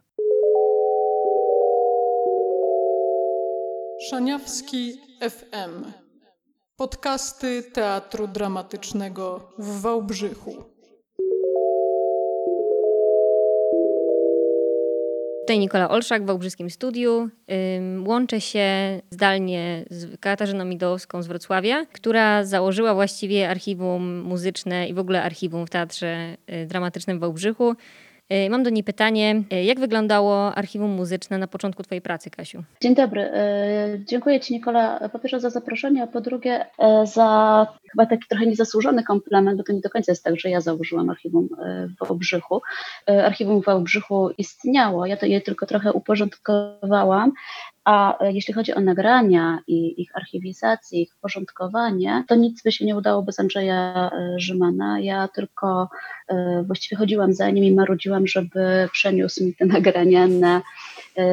Szaniawski 4.10 4.94
FM. 5.30 5.92
Podcasty 6.78 7.64
Teatru 7.64 8.28
Dramatycznego 8.28 9.54
w 9.58 9.82
Wałbrzychu. 9.82 10.64
Tutaj 15.42 15.60
Nikola 15.60 15.90
Olszak 15.90 16.24
w 16.24 16.26
Wałbrzyskim 16.26 16.70
Studiu. 16.70 17.30
Łączę 18.06 18.42
się 18.42 19.02
zdalnie 19.12 19.86
z 19.90 20.20
Katarzyną 20.20 20.66
Midowską 20.66 21.24
z 21.24 21.28
Wrocławia, 21.28 21.86
która 21.86 22.46
założyła 22.46 22.94
właściwie 22.94 23.50
archiwum 23.50 24.22
muzyczne 24.22 24.88
i 24.88 24.94
w 24.94 25.00
ogóle 25.00 25.24
archiwum 25.24 25.68
w 25.68 25.70
Teatrze 25.70 26.38
y, 26.64 26.66
Dramatycznym 26.66 27.18
w 27.18 27.22
Wałbrzychu. 27.22 27.76
Y, 28.32 28.50
mam 28.50 28.64
do 28.64 28.70
niej 28.70 28.84
pytanie, 28.84 29.44
y, 29.54 29.64
jak 29.64 29.80
wyglądało 29.80 30.56
archiwum 30.56 30.92
muzyczne 30.92 31.38
na 31.38 31.48
początku 31.48 31.84
Twojej 31.84 32.02
pracy, 32.02 32.30
Kasiu? 32.30 32.64
Dzień 32.82 32.96
dobry. 32.96 33.22
Y, 33.22 34.04
dziękuję 34.08 34.40
Ci, 34.40 34.54
Nikola, 34.54 35.10
po 35.10 35.20
pierwsze 35.20 35.40
za 35.40 35.50
zaproszenie, 35.50 36.04
a 36.04 36.08
po 36.08 36.22
drugie 36.22 36.66
za 37.04 37.68
chyba 37.92 38.06
taki 38.06 38.28
trochę 38.30 38.46
niezasłużony 38.46 39.04
komplement, 39.04 39.58
bo 39.58 39.64
to 39.64 39.74
nie 39.74 39.82
do 39.82 39.90
końca 39.90 40.12
jest 40.12 40.24
tak, 40.24 40.40
że 40.40 40.50
ja 40.50 40.62
założyłam 40.62 41.10
archiwum 41.10 41.50
w 42.02 42.08
Wałbrzychu. 42.08 42.62
Archiwum 43.08 43.62
w 43.62 43.66
Wałbrzychu 43.66 44.30
istniało, 44.38 45.06
ja 45.06 45.18
to 45.18 45.26
je 45.26 45.42
tylko 45.42 45.66
trochę 45.66 45.94
uporządkowałam, 45.94 47.32
a 47.86 48.18
jeśli 48.22 48.54
chodzi 48.54 48.74
o 48.74 48.80
nagrania 48.80 49.60
i 49.68 50.02
ich 50.02 50.16
archiwizację, 50.16 51.02
ich 51.02 51.16
porządkowanie, 51.22 52.24
to 52.28 52.36
nic 52.36 52.64
by 52.64 52.72
się 52.72 52.86
nie 52.86 52.96
udało 52.96 53.24
bez 53.24 53.40
Andrzeja 53.40 54.12
Rzymana. 54.38 55.00
Ja 55.00 55.28
tylko 55.28 55.90
właściwie 56.64 56.98
chodziłam 56.98 57.34
za 57.34 57.50
nim 57.50 57.64
i 57.64 57.72
marudziłam, 57.72 58.28
żeby 58.28 58.90
przeniósł 58.92 59.44
mi 59.44 59.56
te 59.56 59.66
nagrania 59.66 60.28
na 60.28 60.62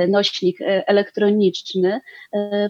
nośnik 0.08 0.58
elektroniczny, 0.66 2.00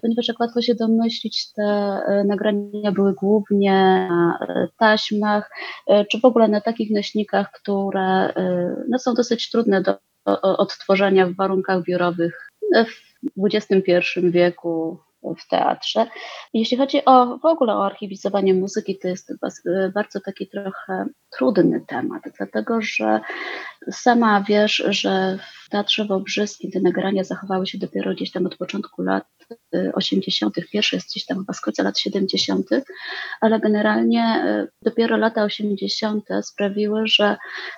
ponieważ 0.03 0.29
jak 0.29 0.41
łatwo 0.41 0.63
się 0.63 0.75
domyślić, 0.75 1.53
te 1.53 2.01
nagrania 2.27 2.93
były 2.93 3.15
głównie 3.15 3.73
na 4.11 4.39
taśmach, 4.79 5.51
czy 6.11 6.21
w 6.21 6.25
ogóle 6.25 6.49
na 6.49 6.61
takich 6.61 6.91
nośnikach, 6.91 7.51
które 7.53 8.33
no, 8.89 8.99
są 8.99 9.15
dosyć 9.15 9.51
trudne 9.51 9.83
do 9.83 9.99
odtworzenia 10.43 11.27
w 11.27 11.35
warunkach 11.35 11.83
biurowych 11.83 12.51
w 12.87 13.08
XXI 13.45 14.21
wieku 14.23 14.99
w 15.39 15.49
teatrze. 15.49 16.07
Jeśli 16.55 16.77
chodzi 16.77 17.05
o 17.05 17.39
w 17.39 17.45
ogóle 17.45 17.75
o 17.75 17.87
archiwizowanie 17.87 18.55
muzyki, 18.55 18.99
to 18.99 19.09
jest 19.09 19.33
bardzo 19.95 20.21
taki 20.21 20.49
trochę 20.49 21.07
trudny 21.31 21.81
temat, 21.87 22.23
dlatego 22.39 22.81
że 22.83 23.21
sama 23.91 24.45
wiesz, 24.49 24.85
że 24.89 25.39
w 25.65 25.71
Teatrze 25.71 26.05
Wałbrzyskim 26.05 26.71
te 26.71 26.81
nagrania 26.81 27.25
zachowały 27.25 27.67
się 27.67 27.79
dopiero 27.79 28.15
gdzieś 28.15 28.33
tam 28.33 28.47
od 28.47 28.57
początku 28.57 29.03
lat 29.03 29.25
80., 29.95 30.55
pierwszy 30.73 30.97
jest 30.97 31.09
gdzieś 31.09 31.27
tam 31.27 31.39
chyba 31.39 31.53
z 31.53 31.79
lat 31.79 31.99
70., 31.99 32.67
ale 33.41 33.61
generalnie 33.61 34.45
y, 34.65 34.73
dopiero 34.83 35.17
lata 35.17 35.45
80. 35.45 36.25
sprawiły, 36.43 37.03
że 37.05 37.37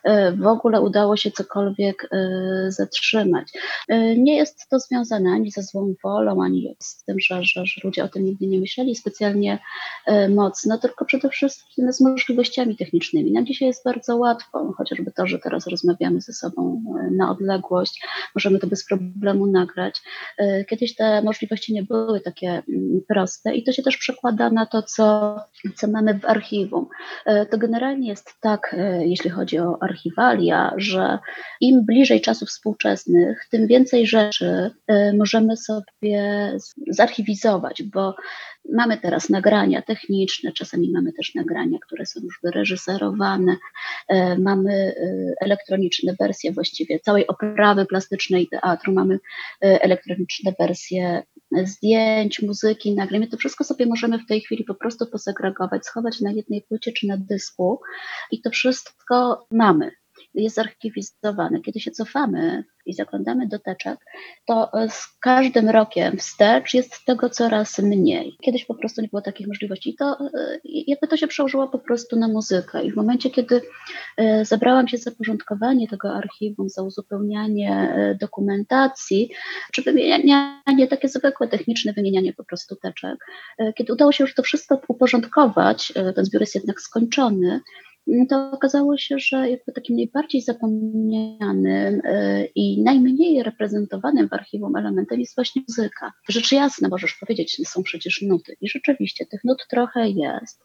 y, 0.09 0.11
w 0.37 0.47
ogóle 0.47 0.81
udało 0.81 1.17
się 1.17 1.31
cokolwiek 1.31 2.05
y, 2.05 2.73
zatrzymać. 2.73 3.53
Nie 4.17 4.37
jest 4.37 4.69
to 4.71 4.79
związane 4.79 5.31
ani 5.31 5.51
ze 5.51 5.63
złą 5.63 5.95
wolą, 6.05 6.43
ani 6.45 6.77
z 6.79 7.05
tym, 7.05 7.17
że, 7.21 7.45
że, 7.45 7.67
że 7.67 7.81
ludzie 7.85 8.05
o 8.05 8.09
tym 8.09 8.25
nigdy 8.25 8.47
nie 8.47 8.59
myśleli 8.59 8.97
specjalnie 8.97 9.59
mocno, 10.29 10.79
tylko 10.79 11.05
przede 11.05 11.29
wszystkim 11.29 11.93
z 11.93 12.01
możliwościami 12.01 12.77
technicznymi. 12.77 13.33
Nam 13.33 13.47
dzisiaj 13.47 13.69
jest 13.69 13.85
bardzo 13.85 14.17
łatwo, 14.17 14.75
chociażby 14.77 15.13
to, 15.13 15.27
że 15.27 15.39
teraz 15.39 15.67
rozmawiamy 15.67 16.21
ze 16.21 16.33
sobą 16.33 16.83
na 17.11 17.31
odległość, 17.31 18.07
możemy 18.35 18.59
to 18.59 18.67
bez 18.67 18.87
problemu 18.87 19.47
nagrać. 19.47 20.03
Kiedyś 20.69 20.97
te 20.97 21.23
możliwości 21.23 21.60
nie 21.69 21.83
były 21.83 22.21
takie 22.21 22.49
mm, 22.49 23.01
proste 23.09 23.55
i 23.55 23.65
to 23.65 23.73
się 23.73 23.83
też 23.83 23.97
przekłada 23.97 24.51
na 24.51 24.67
to, 24.67 24.83
co, 24.83 25.37
co 25.77 25.89
mamy 25.89 26.19
w 26.19 26.25
archiwum. 26.25 26.87
E, 27.27 27.47
to 27.47 27.59
generalnie 27.59 28.09
jest 28.09 28.35
tak, 28.41 28.75
e, 28.79 29.07
jeśli 29.07 29.31
chodzi 29.31 29.59
o 29.59 29.83
archiwalia, 29.83 30.75
że 30.77 31.19
im 31.61 31.87
bliżej 31.87 32.21
czasów 32.21 32.49
współczesnych, 32.49 33.47
tym 33.51 33.67
więcej 33.67 34.07
rzeczy 34.07 34.71
e, 34.87 35.13
możemy 35.13 35.57
sobie 35.57 36.53
zarchiwizować, 36.89 37.83
bo 37.83 38.15
Mamy 38.69 38.99
teraz 38.99 39.29
nagrania 39.29 39.83
techniczne, 39.83 40.53
czasami 40.53 40.91
mamy 40.93 41.13
też 41.13 41.35
nagrania, 41.35 41.79
które 41.87 42.07
są 42.07 42.21
już 42.21 42.39
wyreżyserowane, 42.43 43.57
mamy 44.39 44.95
elektroniczne 45.41 46.15
wersje 46.21 46.53
właściwie 46.53 46.99
całej 46.99 47.27
oprawy 47.27 47.87
plastycznej 47.87 48.49
teatru, 48.49 48.93
mamy 48.93 49.19
elektroniczne 49.61 50.53
wersje 50.59 51.23
zdjęć, 51.65 52.43
muzyki. 52.43 52.97
My 53.11 53.27
to 53.27 53.37
wszystko 53.37 53.65
sobie 53.65 53.87
możemy 53.87 54.19
w 54.19 54.27
tej 54.27 54.41
chwili 54.41 54.65
po 54.65 54.75
prostu 54.75 55.07
posegregować, 55.07 55.87
schować 55.87 56.21
na 56.21 56.33
jednej 56.33 56.63
płycie 56.63 56.93
czy 56.93 57.07
na 57.07 57.17
dysku 57.17 57.81
i 58.31 58.41
to 58.41 58.51
wszystko 58.51 59.47
mamy 59.51 59.91
jest 60.35 60.57
zarchiwizowane. 60.57 61.61
Kiedy 61.61 61.81
się 61.81 61.91
cofamy 61.91 62.65
i 62.87 62.95
zaglądamy 62.95 63.47
do 63.47 63.59
teczek, 63.59 63.99
to 64.47 64.73
e, 64.73 64.89
z 64.89 65.07
każdym 65.21 65.71
rokiem 65.71 66.17
wstecz 66.17 66.75
jest 66.75 67.05
tego 67.05 67.31
coraz 67.31 67.79
mniej. 67.79 68.37
Kiedyś 68.43 68.65
po 68.65 68.75
prostu 68.75 69.03
nie 69.03 69.09
było 69.09 69.23
takich 69.23 69.47
możliwości 69.47 69.91
i 69.91 69.95
to 69.95 70.19
e, 70.21 70.59
jakby 70.65 71.09
to 71.09 71.17
się 71.17 71.27
przełożyło 71.27 71.69
po 71.69 71.79
prostu 71.79 72.17
na 72.17 72.29
muzykę 72.29 72.85
i 72.85 72.93
w 72.93 72.97
momencie, 72.97 73.31
kiedy 73.31 73.61
e, 74.17 74.45
zabrałam 74.45 74.89
się 74.89 74.99
za 74.99 75.11
porządkowanie 75.11 75.89
tego 75.89 76.15
archiwum, 76.15 76.69
za 76.69 76.83
uzupełnianie 76.83 77.95
dokumentacji, 78.21 79.31
czy 79.73 79.83
wymienianie 79.83 80.89
takie 80.91 81.09
zwykłe, 81.09 81.49
techniczne 81.49 81.93
wymienianie 81.93 82.33
po 82.33 82.45
prostu 82.45 82.77
teczek, 82.77 83.19
kiedy 83.77 83.93
udało 83.93 84.13
się 84.13 84.25
już 84.25 84.35
to 84.35 84.43
wszystko 84.43 84.81
uporządkować, 84.89 85.93
ten 86.15 86.25
zbiór 86.25 86.41
jest 86.41 86.55
jednak 86.55 86.81
skończony, 86.81 87.61
to 88.29 88.51
okazało 88.53 88.99
się, 88.99 89.19
że 89.19 89.51
jakby 89.51 89.73
takim 89.73 89.97
najbardziej 89.97 90.43
zapomnianym 90.43 92.01
e, 92.05 92.45
i 92.45 92.83
najmniej 92.83 93.43
reprezentowanym 93.43 94.29
w 94.29 94.33
archiwum 94.33 94.77
elementem 94.77 95.21
jest 95.21 95.35
właśnie 95.35 95.63
muzyka. 95.69 96.13
Rzecz 96.29 96.53
jasna, 96.53 96.89
możesz 96.89 97.15
powiedzieć, 97.21 97.69
są 97.69 97.83
przecież 97.83 98.23
nuty 98.23 98.57
i 98.61 98.69
rzeczywiście 98.69 99.27
tych 99.27 99.45
nut 99.45 99.67
trochę 99.71 100.09
jest, 100.09 100.65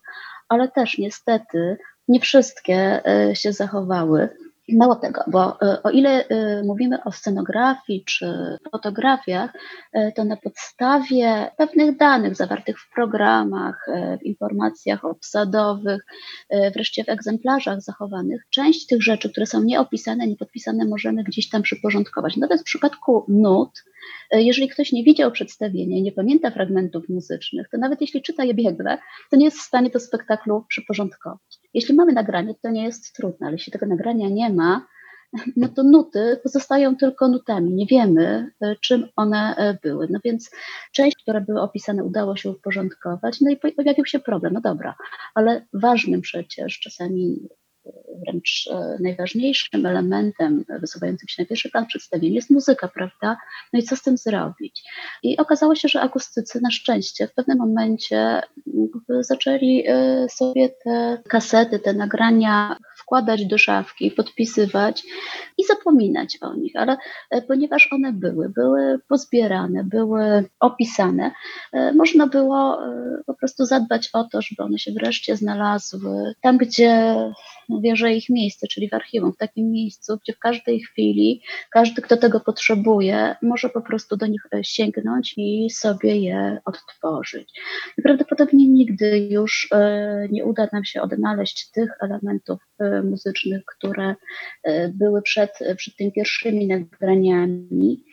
ale 0.50 0.68
też 0.68 0.98
niestety 0.98 1.78
nie 2.08 2.20
wszystkie 2.20 3.06
e, 3.06 3.36
się 3.36 3.54
zachowały. 3.54 4.30
Mało 4.74 4.96
tego, 4.96 5.24
bo 5.28 5.62
e, 5.62 5.84
o 5.84 5.90
ile 5.90 6.28
e, 6.28 6.64
mówimy 6.64 7.04
o 7.04 7.12
scenografii 7.12 8.04
czy 8.06 8.58
fotografiach, 8.72 9.54
e, 9.94 10.12
to 10.12 10.24
na 10.24 10.38
podstawie 10.38 11.52
pewnych 11.58 11.98
danych 11.98 12.36
zawartych 12.36 12.80
w 12.80 12.94
programach, 12.94 13.86
w 14.22 14.26
informacjach 14.26 15.06
obsadowych, 15.06 16.06
wreszcie 16.74 17.04
w 17.04 17.10
egzemplarzach 17.10 17.82
zachowanych, 17.82 18.42
część 18.50 18.86
tych 18.88 19.04
rzeczy, 19.04 19.32
które 19.32 19.46
są 19.46 19.64
nieopisane, 19.64 20.28
niepodpisane, 20.28 20.86
możemy 20.86 21.24
gdzieś 21.24 21.50
tam 21.50 21.62
przyporządkować. 21.62 22.38
Natomiast 22.38 22.64
w 22.64 22.66
przypadku 22.66 23.26
nut, 23.28 23.84
jeżeli 24.32 24.70
ktoś 24.70 24.92
nie 24.92 25.04
widział 25.04 25.32
przedstawienia 25.32 25.98
i 25.98 26.02
nie 26.02 26.12
pamięta 26.12 26.52
fragmentów 26.52 27.10
muzycznych, 27.10 27.70
to 27.72 27.78
nawet 27.78 28.02
jeśli 28.02 28.22
czyta 28.22 28.44
je 28.44 28.54
biegle, 28.54 28.98
to 29.32 29.38
nie 29.38 29.46
jest 29.46 29.58
w 29.58 29.62
stanie 29.62 29.90
to 29.90 30.00
spektaklu 30.00 30.66
przyporządkować. 30.70 31.65
Jeśli 31.76 31.96
mamy 31.96 32.14
nagranie, 32.14 32.56
to 32.62 32.70
nie 32.70 32.84
jest 32.84 33.16
trudne, 33.16 33.48
ale 33.48 33.56
jeśli 33.56 33.74
tego 33.74 33.86
nagrania 33.86 34.30
nie 34.30 34.50
ma, 34.50 34.88
no 35.56 35.68
to 35.68 35.84
nuty 35.84 36.40
pozostają 36.44 36.96
tylko 36.96 37.28
nutami. 37.28 37.74
Nie 37.74 37.86
wiemy, 37.86 38.52
e, 38.62 38.76
czym 38.82 39.08
one 39.16 39.56
e, 39.56 39.78
były. 39.84 40.08
No 40.10 40.20
więc 40.26 40.52
część, 40.92 41.18
które 41.18 41.42
były 41.42 41.62
opisane, 41.62 42.04
udało 42.04 42.36
się 42.36 42.50
uporządkować, 42.50 43.42
no 43.42 43.52
i 43.52 43.58
pojawił 43.58 44.06
się 44.06 44.20
problem. 44.20 44.54
No 44.54 44.62
dobra, 44.62 44.96
ale 45.36 45.66
ważnym 45.74 46.22
przecież 46.22 46.80
czasami 46.80 47.50
wręcz 48.20 48.70
e, 48.72 48.98
najważniejszym 49.00 49.86
elementem 49.86 50.66
wysuwającym 50.80 51.28
się 51.28 51.42
na 51.44 51.48
pierwszy 51.48 51.70
plan 51.70 51.86
przedstawienia 51.86 52.36
jest 52.36 52.50
muzyka, 52.50 52.88
prawda? 52.88 53.38
No 53.74 53.80
i 53.80 53.84
co 53.84 53.96
z 53.96 54.02
tym 54.02 54.18
zrobić? 54.18 54.84
I 55.24 55.38
okazało 55.38 55.76
się, 55.76 55.88
że 55.88 56.02
akustycy 56.02 56.62
na 56.62 56.72
szczęście 56.72 57.28
w 57.28 57.34
pewnym 57.34 57.58
momencie 57.58 58.42
zaczęli 59.20 59.84
e, 59.88 60.28
sobie 60.30 60.70
te 60.70 61.22
kasety, 61.28 61.80
te 61.80 61.94
nagrania 61.94 62.78
wkładać 63.06 63.46
do 63.46 63.58
szafki, 63.58 64.12
podpisywać 64.12 65.04
i 65.58 65.64
zapominać 65.64 66.38
o 66.42 66.56
nich, 66.56 66.76
ale 66.76 66.98
e, 67.32 67.42
ponieważ 67.42 67.90
one 67.92 68.14
były, 68.14 68.50
były 68.50 69.00
pozbierane, 69.10 69.84
były 69.84 70.50
opisane, 70.60 71.32
można 71.96 72.28
było 72.28 72.80
po 73.26 73.34
prostu 73.34 73.66
zadbać 73.66 74.10
o 74.14 74.24
to, 74.24 74.42
żeby 74.42 74.64
one 74.64 74.80
się 74.80 74.92
wreszcie 74.92 75.38
znalazły 75.38 76.34
tam, 76.42 76.58
gdzie 76.58 77.16
wierzę 77.70 78.14
ich 78.14 78.30
miejsce, 78.30 78.68
czyli 78.68 78.90
w 78.90 78.94
archiwum, 78.94 79.34
w 79.34 79.38
takim 79.38 79.72
miejscu, 79.72 80.18
gdzie 80.24 80.34
w 80.34 80.40
każdej 80.40 80.80
chwili 80.80 81.42
każdy, 81.72 82.02
kto 82.02 82.18
tego 82.18 82.40
potrzebuje, 82.40 83.36
może 83.42 83.70
po 83.70 83.82
prostu 83.82 84.18
do 84.18 84.28
nich 84.28 84.42
e, 84.54 84.64
sięgnąć 84.64 85.34
i 85.38 85.70
sobie 85.70 86.18
je 86.18 86.62
odtworzyć. 86.66 87.62
I 87.98 88.02
prawdopodobnie 88.02 88.68
nigdy 88.68 89.28
już 89.32 89.68
e, 89.72 90.28
nie 90.32 90.46
uda 90.46 90.68
nam 90.74 90.84
się 90.84 91.02
odnaleźć 91.02 91.72
tych 91.72 91.90
elementów 92.02 92.60
e, 92.80 92.95
muzycznych, 93.04 93.62
które 93.66 94.16
były 94.94 95.22
przed, 95.22 95.52
przed 95.78 95.96
tymi 95.96 96.12
pierwszymi 96.12 96.68
nagraniami. 96.68 98.04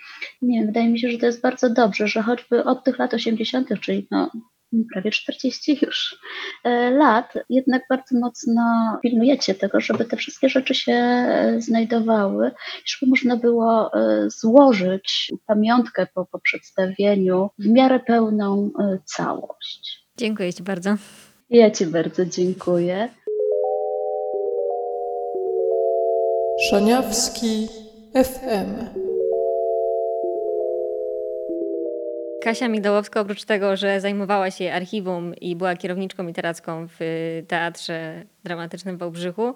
Nie 0.42 0.58
wiem, 0.58 0.66
wydaje 0.66 0.88
mi 0.88 0.98
się, 0.98 1.10
że 1.10 1.18
to 1.18 1.26
jest 1.26 1.40
bardzo 1.40 1.70
dobrze, 1.70 2.08
że 2.08 2.22
choćby 2.22 2.64
od 2.64 2.84
tych 2.84 2.98
lat 2.98 3.14
80., 3.14 3.68
czyli 3.80 4.08
no, 4.10 4.30
prawie 4.92 5.10
40 5.10 5.78
już 5.82 6.16
e, 6.64 6.90
lat, 6.90 7.34
jednak 7.50 7.82
bardzo 7.90 8.18
mocno 8.18 8.62
pilnujecie 9.02 9.54
tego, 9.54 9.80
żeby 9.80 10.04
te 10.04 10.16
wszystkie 10.16 10.48
rzeczy 10.48 10.74
się 10.74 10.92
e, 10.92 11.56
znajdowały, 11.60 12.50
żeby 12.86 13.10
można 13.10 13.36
było 13.36 13.94
e, 13.94 14.30
złożyć 14.30 15.32
pamiątkę 15.46 16.06
po, 16.14 16.26
po 16.26 16.38
przedstawieniu 16.38 17.50
w 17.58 17.66
miarę 17.66 18.00
pełną 18.00 18.70
całość. 19.04 20.06
Dziękuję 20.16 20.52
Ci 20.52 20.62
bardzo. 20.62 20.96
Ja 21.50 21.70
Ci 21.70 21.86
bardzo 21.86 22.26
dziękuję. 22.26 23.08
Szaniawski 26.70 27.68
FM. 28.14 29.00
Kasia 32.42 32.68
Migdałowska, 32.68 33.20
oprócz 33.20 33.44
tego, 33.44 33.76
że 33.76 34.00
zajmowała 34.00 34.50
się 34.50 34.72
archiwum 34.72 35.34
i 35.34 35.56
była 35.56 35.76
kierowniczką 35.76 36.26
literacką 36.26 36.86
w 36.88 37.00
Teatrze 37.48 38.24
Dramatycznym 38.44 38.96
w 38.96 38.98
Wałbrzychu, 38.98 39.54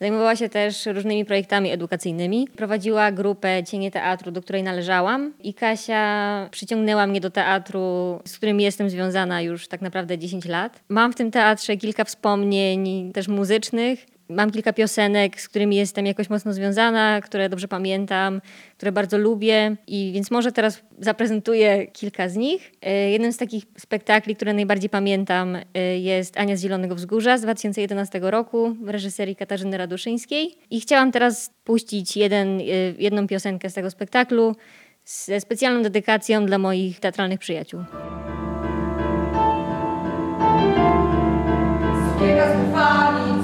Zajmowała 0.00 0.36
się 0.36 0.48
też 0.48 0.86
różnymi 0.86 1.24
projektami 1.24 1.70
edukacyjnymi. 1.70 2.48
Prowadziła 2.56 3.12
grupę 3.12 3.64
Cienie 3.64 3.90
Teatru, 3.90 4.30
do 4.30 4.42
której 4.42 4.62
należałam 4.62 5.32
i 5.42 5.54
Kasia 5.54 6.48
przyciągnęła 6.50 7.06
mnie 7.06 7.20
do 7.20 7.30
teatru, 7.30 8.18
z 8.24 8.36
którym 8.36 8.60
jestem 8.60 8.90
związana 8.90 9.42
już 9.42 9.68
tak 9.68 9.80
naprawdę 9.80 10.18
10 10.18 10.44
lat. 10.44 10.80
Mam 10.88 11.12
w 11.12 11.16
tym 11.16 11.30
teatrze 11.30 11.76
kilka 11.76 12.04
wspomnień 12.04 13.12
też 13.12 13.28
muzycznych 13.28 14.06
Mam 14.28 14.50
kilka 14.50 14.72
piosenek, 14.72 15.40
z 15.40 15.48
którymi 15.48 15.76
jestem 15.76 16.06
jakoś 16.06 16.30
mocno 16.30 16.52
związana, 16.52 17.20
które 17.20 17.48
dobrze 17.48 17.68
pamiętam, 17.68 18.40
które 18.76 18.92
bardzo 18.92 19.18
lubię 19.18 19.76
i 19.86 20.10
więc 20.14 20.30
może 20.30 20.52
teraz 20.52 20.82
zaprezentuję 20.98 21.86
kilka 21.86 22.28
z 22.28 22.36
nich. 22.36 22.72
E, 22.82 23.10
jednym 23.10 23.32
z 23.32 23.36
takich 23.36 23.64
spektakli, 23.78 24.36
które 24.36 24.54
najbardziej 24.54 24.90
pamiętam 24.90 25.56
e, 25.74 25.98
jest 25.98 26.38
Ania 26.38 26.56
z 26.56 26.62
Zielonego 26.62 26.94
Wzgórza 26.94 27.38
z 27.38 27.42
2011 27.42 28.20
roku 28.22 28.76
w 28.82 28.88
reżyserii 28.88 29.36
Katarzyny 29.36 29.78
Raduszyńskiej 29.78 30.54
i 30.70 30.80
chciałam 30.80 31.12
teraz 31.12 31.50
puścić 31.64 32.16
jeden, 32.16 32.60
e, 32.60 32.62
jedną 32.98 33.26
piosenkę 33.26 33.70
z 33.70 33.74
tego 33.74 33.90
spektaklu 33.90 34.56
ze 35.04 35.40
specjalną 35.40 35.82
dedykacją 35.82 36.46
dla 36.46 36.58
moich 36.58 37.00
teatralnych 37.00 37.40
przyjaciół. 37.40 37.80
Sukienka 42.12 43.12
z 43.12 43.35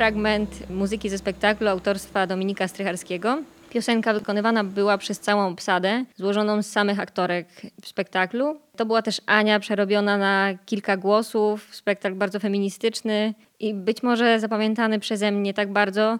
fragment 0.00 0.70
muzyki 0.70 1.10
ze 1.10 1.18
spektaklu 1.18 1.68
autorstwa 1.68 2.26
Dominika 2.26 2.68
Strycharskiego. 2.68 3.38
Piosenka 3.70 4.14
wykonywana 4.14 4.64
była 4.64 4.98
przez 4.98 5.20
całą 5.20 5.46
obsadę, 5.46 6.04
złożoną 6.16 6.62
z 6.62 6.66
samych 6.66 7.00
aktorek 7.00 7.46
w 7.82 7.88
spektaklu. 7.88 8.60
To 8.76 8.86
była 8.86 9.02
też 9.02 9.20
Ania 9.26 9.60
przerobiona 9.60 10.18
na 10.18 10.54
kilka 10.66 10.96
głosów, 10.96 11.68
spektakl 11.70 12.14
bardzo 12.14 12.40
feministyczny 12.40 13.34
i 13.58 13.74
być 13.74 14.02
może 14.02 14.40
zapamiętany 14.40 14.98
przeze 14.98 15.32
mnie 15.32 15.54
tak 15.54 15.72
bardzo, 15.72 16.18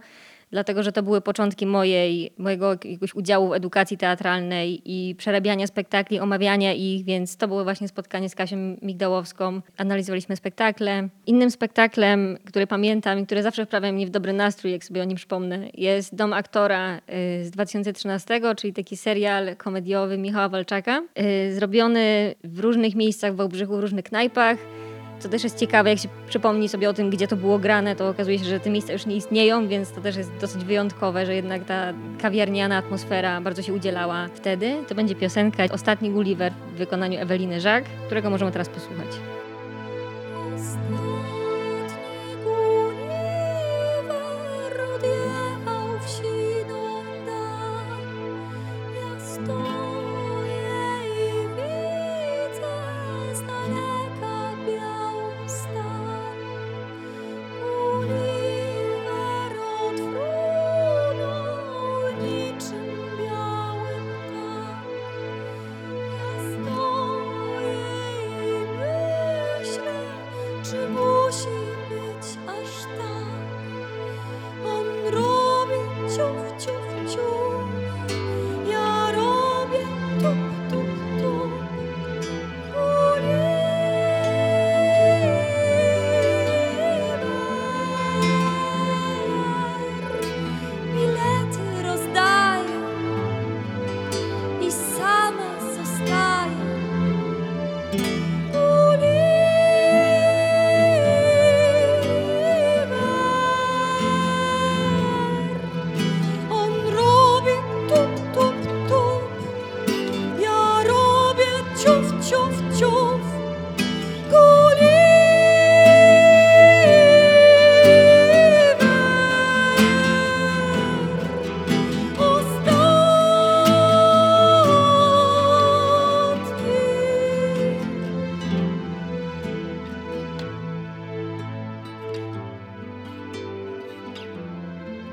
dlatego 0.51 0.83
że 0.83 0.93
to 0.93 1.03
były 1.03 1.21
początki 1.21 1.67
mojej, 1.67 2.33
mojego 2.39 2.71
jakiegoś 2.71 3.15
udziału 3.15 3.49
w 3.49 3.53
edukacji 3.53 3.99
teatralnej 3.99 4.83
i 4.85 5.15
przerabiania 5.15 5.67
spektakli, 5.67 6.21
omawiania 6.21 6.73
ich, 6.73 7.05
więc 7.05 7.37
to 7.37 7.49
było 7.49 7.65
właśnie 7.65 7.89
spotkanie 7.89 8.29
z 8.29 8.35
Kasią 8.35 8.57
Migdałowską. 8.83 9.61
Analizowaliśmy 9.77 10.37
spektakle. 10.37 11.09
Innym 11.27 11.51
spektaklem, 11.51 12.39
który 12.45 12.67
pamiętam 12.67 13.19
i 13.19 13.27
który 13.27 13.43
zawsze 13.43 13.67
wprawia 13.67 13.93
mnie 13.93 14.07
w 14.07 14.11
dobry 14.11 14.33
nastrój, 14.33 14.73
jak 14.73 14.85
sobie 14.85 15.03
o 15.03 15.05
nim 15.05 15.17
przypomnę, 15.17 15.69
jest 15.75 16.15
Dom 16.15 16.33
aktora 16.33 16.97
y, 16.97 17.01
z 17.45 17.51
2013, 17.51 18.41
czyli 18.57 18.73
taki 18.73 18.97
serial 18.97 19.57
komediowy 19.57 20.19
Michała 20.19 20.49
Walczaka, 20.49 21.03
y, 21.49 21.55
zrobiony 21.55 22.35
w 22.45 22.59
różnych 22.59 22.95
miejscach 22.95 23.33
w 23.33 23.37
Wałbrzychu, 23.37 23.77
w 23.77 23.81
różnych 23.81 24.05
knajpach. 24.05 24.80
Co 25.21 25.29
też 25.29 25.45
jest 25.45 25.59
ciekawe, 25.59 25.91
jak 25.91 25.99
się 25.99 26.09
przypomni 26.29 26.69
sobie 26.69 26.91
o 26.91 26.93
tym, 26.93 27.11
gdzie 27.11 27.29
to 27.29 27.37
było 27.37 27.59
grane, 27.59 27.97
to 27.97 28.09
okazuje 28.09 28.39
się, 28.39 28.45
że 28.45 28.61
te 28.61 28.71
miejsca 28.71 28.93
już 28.93 29.07
nie 29.07 29.17
istnieją, 29.17 29.69
więc 29.69 29.93
to 29.93 30.01
też 30.01 30.17
jest 30.17 30.31
dosyć 30.41 30.65
wyjątkowe, 30.65 31.27
że 31.27 31.35
jednak 31.35 31.65
ta 31.65 31.93
kawiarniana 32.23 32.77
atmosfera 32.77 33.41
bardzo 33.41 33.63
się 33.63 33.73
udzielała 33.73 34.29
wtedy. 34.35 34.75
To 34.89 34.95
będzie 34.95 35.15
piosenka 35.15 35.65
Ostatni 35.73 36.11
Gulliver 36.11 36.53
w 36.75 36.79
wykonaniu 36.79 37.21
Eweliny 37.21 37.61
Żak, 37.61 37.85
którego 38.07 38.31
możemy 38.31 38.53
teraz 38.53 38.69
posłuchać. 38.69 39.09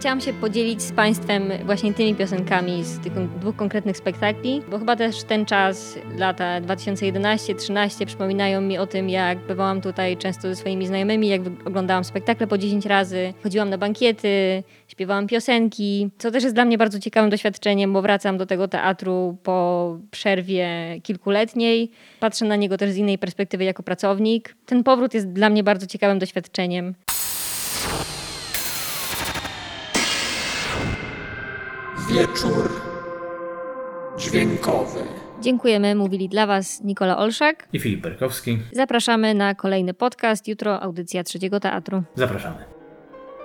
Chciałam 0.07 0.21
się 0.21 0.33
podzielić 0.33 0.81
z 0.81 0.91
Państwem 0.91 1.51
właśnie 1.65 1.93
tymi 1.93 2.15
piosenkami 2.15 2.83
z 2.83 2.99
tych 2.99 3.13
dwóch 3.39 3.55
konkretnych 3.55 3.97
spektakli, 3.97 4.61
bo 4.71 4.79
chyba 4.79 4.95
też 4.95 5.23
ten 5.23 5.45
czas, 5.45 5.99
lata 6.17 6.61
2011-13 6.61 8.05
przypominają 8.05 8.61
mi 8.61 8.77
o 8.77 8.87
tym, 8.87 9.09
jak 9.09 9.37
bywałam 9.37 9.81
tutaj 9.81 10.17
często 10.17 10.41
ze 10.41 10.55
swoimi 10.55 10.87
znajomymi, 10.87 11.27
jak 11.27 11.41
oglądałam 11.65 12.03
spektakle 12.03 12.47
po 12.47 12.57
10 12.57 12.85
razy, 12.85 13.33
chodziłam 13.43 13.69
na 13.69 13.77
bankiety, 13.77 14.63
śpiewałam 14.87 15.27
piosenki, 15.27 16.09
co 16.17 16.31
też 16.31 16.43
jest 16.43 16.55
dla 16.55 16.65
mnie 16.65 16.77
bardzo 16.77 16.99
ciekawym 16.99 17.29
doświadczeniem, 17.29 17.93
bo 17.93 18.01
wracam 18.01 18.37
do 18.37 18.45
tego 18.45 18.67
teatru 18.67 19.37
po 19.43 19.97
przerwie 20.11 20.69
kilkuletniej, 21.03 21.91
patrzę 22.19 22.45
na 22.45 22.55
niego 22.55 22.77
też 22.77 22.91
z 22.91 22.97
innej 22.97 23.17
perspektywy 23.17 23.63
jako 23.63 23.83
pracownik. 23.83 24.55
Ten 24.65 24.83
powrót 24.83 25.13
jest 25.13 25.31
dla 25.31 25.49
mnie 25.49 25.63
bardzo 25.63 25.87
ciekawym 25.87 26.19
doświadczeniem. 26.19 26.95
Wieczór 32.17 32.81
dźwiękowy. 34.17 34.99
Dziękujemy, 35.41 35.95
mówili 35.95 36.29
dla 36.29 36.47
Was 36.47 36.81
Nikola 36.83 37.17
Olszak. 37.17 37.67
I 37.73 37.79
Filip 37.79 38.01
Perkowski. 38.01 38.57
Zapraszamy 38.71 39.33
na 39.33 39.55
kolejny 39.55 39.93
podcast. 39.93 40.47
Jutro 40.47 40.81
audycja 40.81 41.23
Trzeciego 41.23 41.59
Teatru. 41.59 42.03
Zapraszamy. 42.15 42.65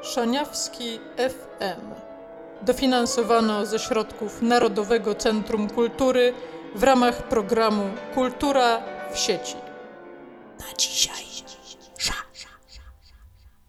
Szaniawski 0.02 0.98
FM. 1.18 1.86
Dofinansowano 2.62 3.66
ze 3.66 3.78
środków 3.78 4.42
Narodowego 4.42 5.14
Centrum 5.14 5.68
Kultury 5.70 6.32
w 6.74 6.82
ramach 6.82 7.28
programu 7.28 7.90
Kultura 8.14 8.82
w 9.12 9.18
sieci. 9.18 9.56
Na 10.60 10.76
dzisiaj. 10.78 11.31